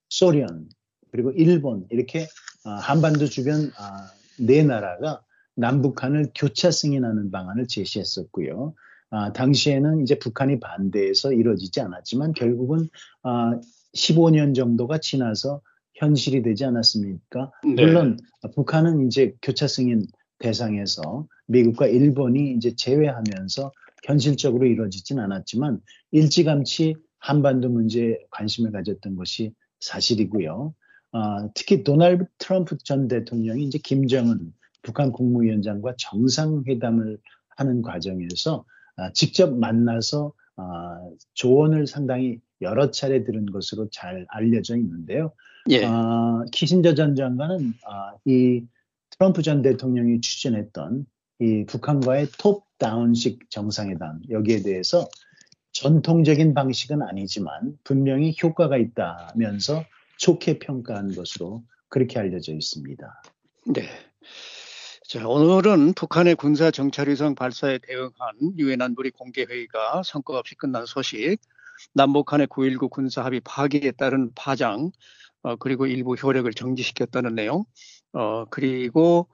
소련 0.09 0.69
그리고 1.11 1.31
일본 1.33 1.87
이렇게 1.91 2.27
아, 2.65 2.75
한반도 2.75 3.27
주변 3.27 3.71
아, 3.79 4.11
네 4.39 4.63
나라가 4.63 5.23
남북한을 5.63 6.33
교차 6.35 6.73
승인하는 6.73 7.31
방안을 7.31 7.69
제시했었고요. 7.69 8.75
아, 9.11 9.33
당시에는 9.33 10.03
이제 10.03 10.19
북한이 10.19 10.59
반대해서 10.59 11.33
이루어지지 11.33 11.81
않았지만 11.81 12.33
결국은 12.33 12.89
아, 13.23 13.59
15년 13.95 14.55
정도가 14.55 14.99
지나서 14.99 15.61
현실이 15.95 16.43
되지 16.43 16.65
않았습니까? 16.65 17.53
네. 17.65 17.85
물론 17.85 18.19
북한은 18.55 19.07
이제 19.07 19.35
교차 19.41 19.69
승인 19.69 20.07
대상에서 20.39 21.29
미국과 21.47 21.87
일본이 21.87 22.55
이제 22.55 22.75
제외하면서 22.75 23.71
현실적으로 24.05 24.67
이루어지진 24.67 25.21
않았지만 25.21 25.81
일찌감치 26.11 26.97
한반도 27.19 27.69
문제에 27.69 28.19
관심을 28.31 28.73
가졌던 28.73 29.15
것이 29.15 29.53
사실이고요. 29.79 30.75
아, 31.13 31.49
특히 31.55 31.85
도널드 31.85 32.25
트럼프 32.39 32.79
전 32.79 33.07
대통령이 33.07 33.63
이제 33.65 33.79
김정은 33.79 34.53
북한 34.83 35.13
국무위원장과 35.13 35.95
정상회담을 35.99 37.19
하는 37.57 37.83
과정에서 37.83 38.65
아, 38.97 39.13
직접 39.13 39.57
만나서 39.57 40.33
아, 40.57 41.01
조언을 41.35 41.87
상당히 41.87 42.41
여러 42.61 42.91
차례 42.91 43.25
들은 43.25 43.47
것으로 43.47 43.89
잘 43.91 44.27
알려져 44.29 44.77
있는데요. 44.77 45.33
예. 45.71 45.85
아, 45.85 46.45
키신저 46.53 46.95
전 46.95 47.15
장관은 47.15 47.75
아, 47.87 48.15
이 48.25 48.65
트럼프 49.11 49.43
전 49.43 49.63
대통령이 49.63 50.21
추진했던 50.21 51.07
이 51.41 51.65
북한과의 51.67 52.29
톱다운식 52.39 53.51
정상회담 53.51 54.21
여기에 54.31 54.63
대해서 54.63 55.09
전통적인 55.73 56.55
방식은 56.55 57.03
아니지만 57.03 57.79
분명히 57.83 58.35
효과가 58.41 58.77
있다면서 58.77 59.85
좋게 60.19 60.59
평가한 60.59 61.15
것으로 61.15 61.65
그렇게 61.89 62.19
알려져 62.19 62.53
있습니다. 62.53 63.23
네. 63.75 63.83
자, 65.13 65.29
오늘은 65.29 65.93
북한의 65.93 66.37
군사 66.37 66.71
정찰 66.71 67.11
위성 67.11 67.35
발사에 67.35 67.81
대응한 67.83 68.33
유엔 68.57 68.81
안보리 68.81 69.11
공개 69.11 69.45
회의가 69.45 70.03
성과 70.03 70.39
없이 70.39 70.55
끝난 70.55 70.87
소식, 70.87 71.37
남북 71.93 72.33
한의 72.33 72.47
9.19 72.47 72.89
군사 72.89 73.23
합의 73.23 73.41
파기에 73.45 73.91
따른 73.91 74.31
파장, 74.35 74.91
어, 75.43 75.57
그리고 75.57 75.87
일부 75.87 76.15
효력을 76.15 76.51
정지시켰다는 76.51 77.35
내용, 77.35 77.67
어, 78.15 78.47
그리고 78.47 79.29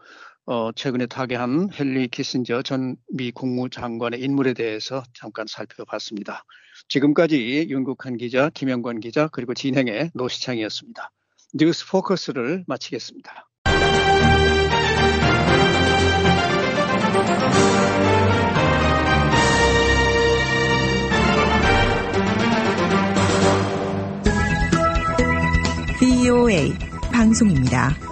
어, 0.47 0.73
최근에 0.73 1.07
타계한 1.07 1.69
헨리 1.79 2.09
키신저 2.09 2.63
전 2.63 2.97
미 3.13 3.31
국무장관의 3.31 4.21
인물에 4.21 4.55
대해서 4.55 5.05
잠깐 5.15 5.47
살펴봤습니다. 5.47 6.43
지금까지 6.89 7.69
윤국한 7.71 8.17
기자, 8.17 8.51
김영관 8.51 8.99
기자, 8.99 9.29
그리고 9.29 9.55
진행의 9.55 10.11
노시창이었습니다. 10.13 11.13
뉴스 11.55 11.89
포커스를 11.89 12.65
마치겠습니다. 12.67 13.48
VOA 26.29 26.75
방송입니다. 27.11 28.08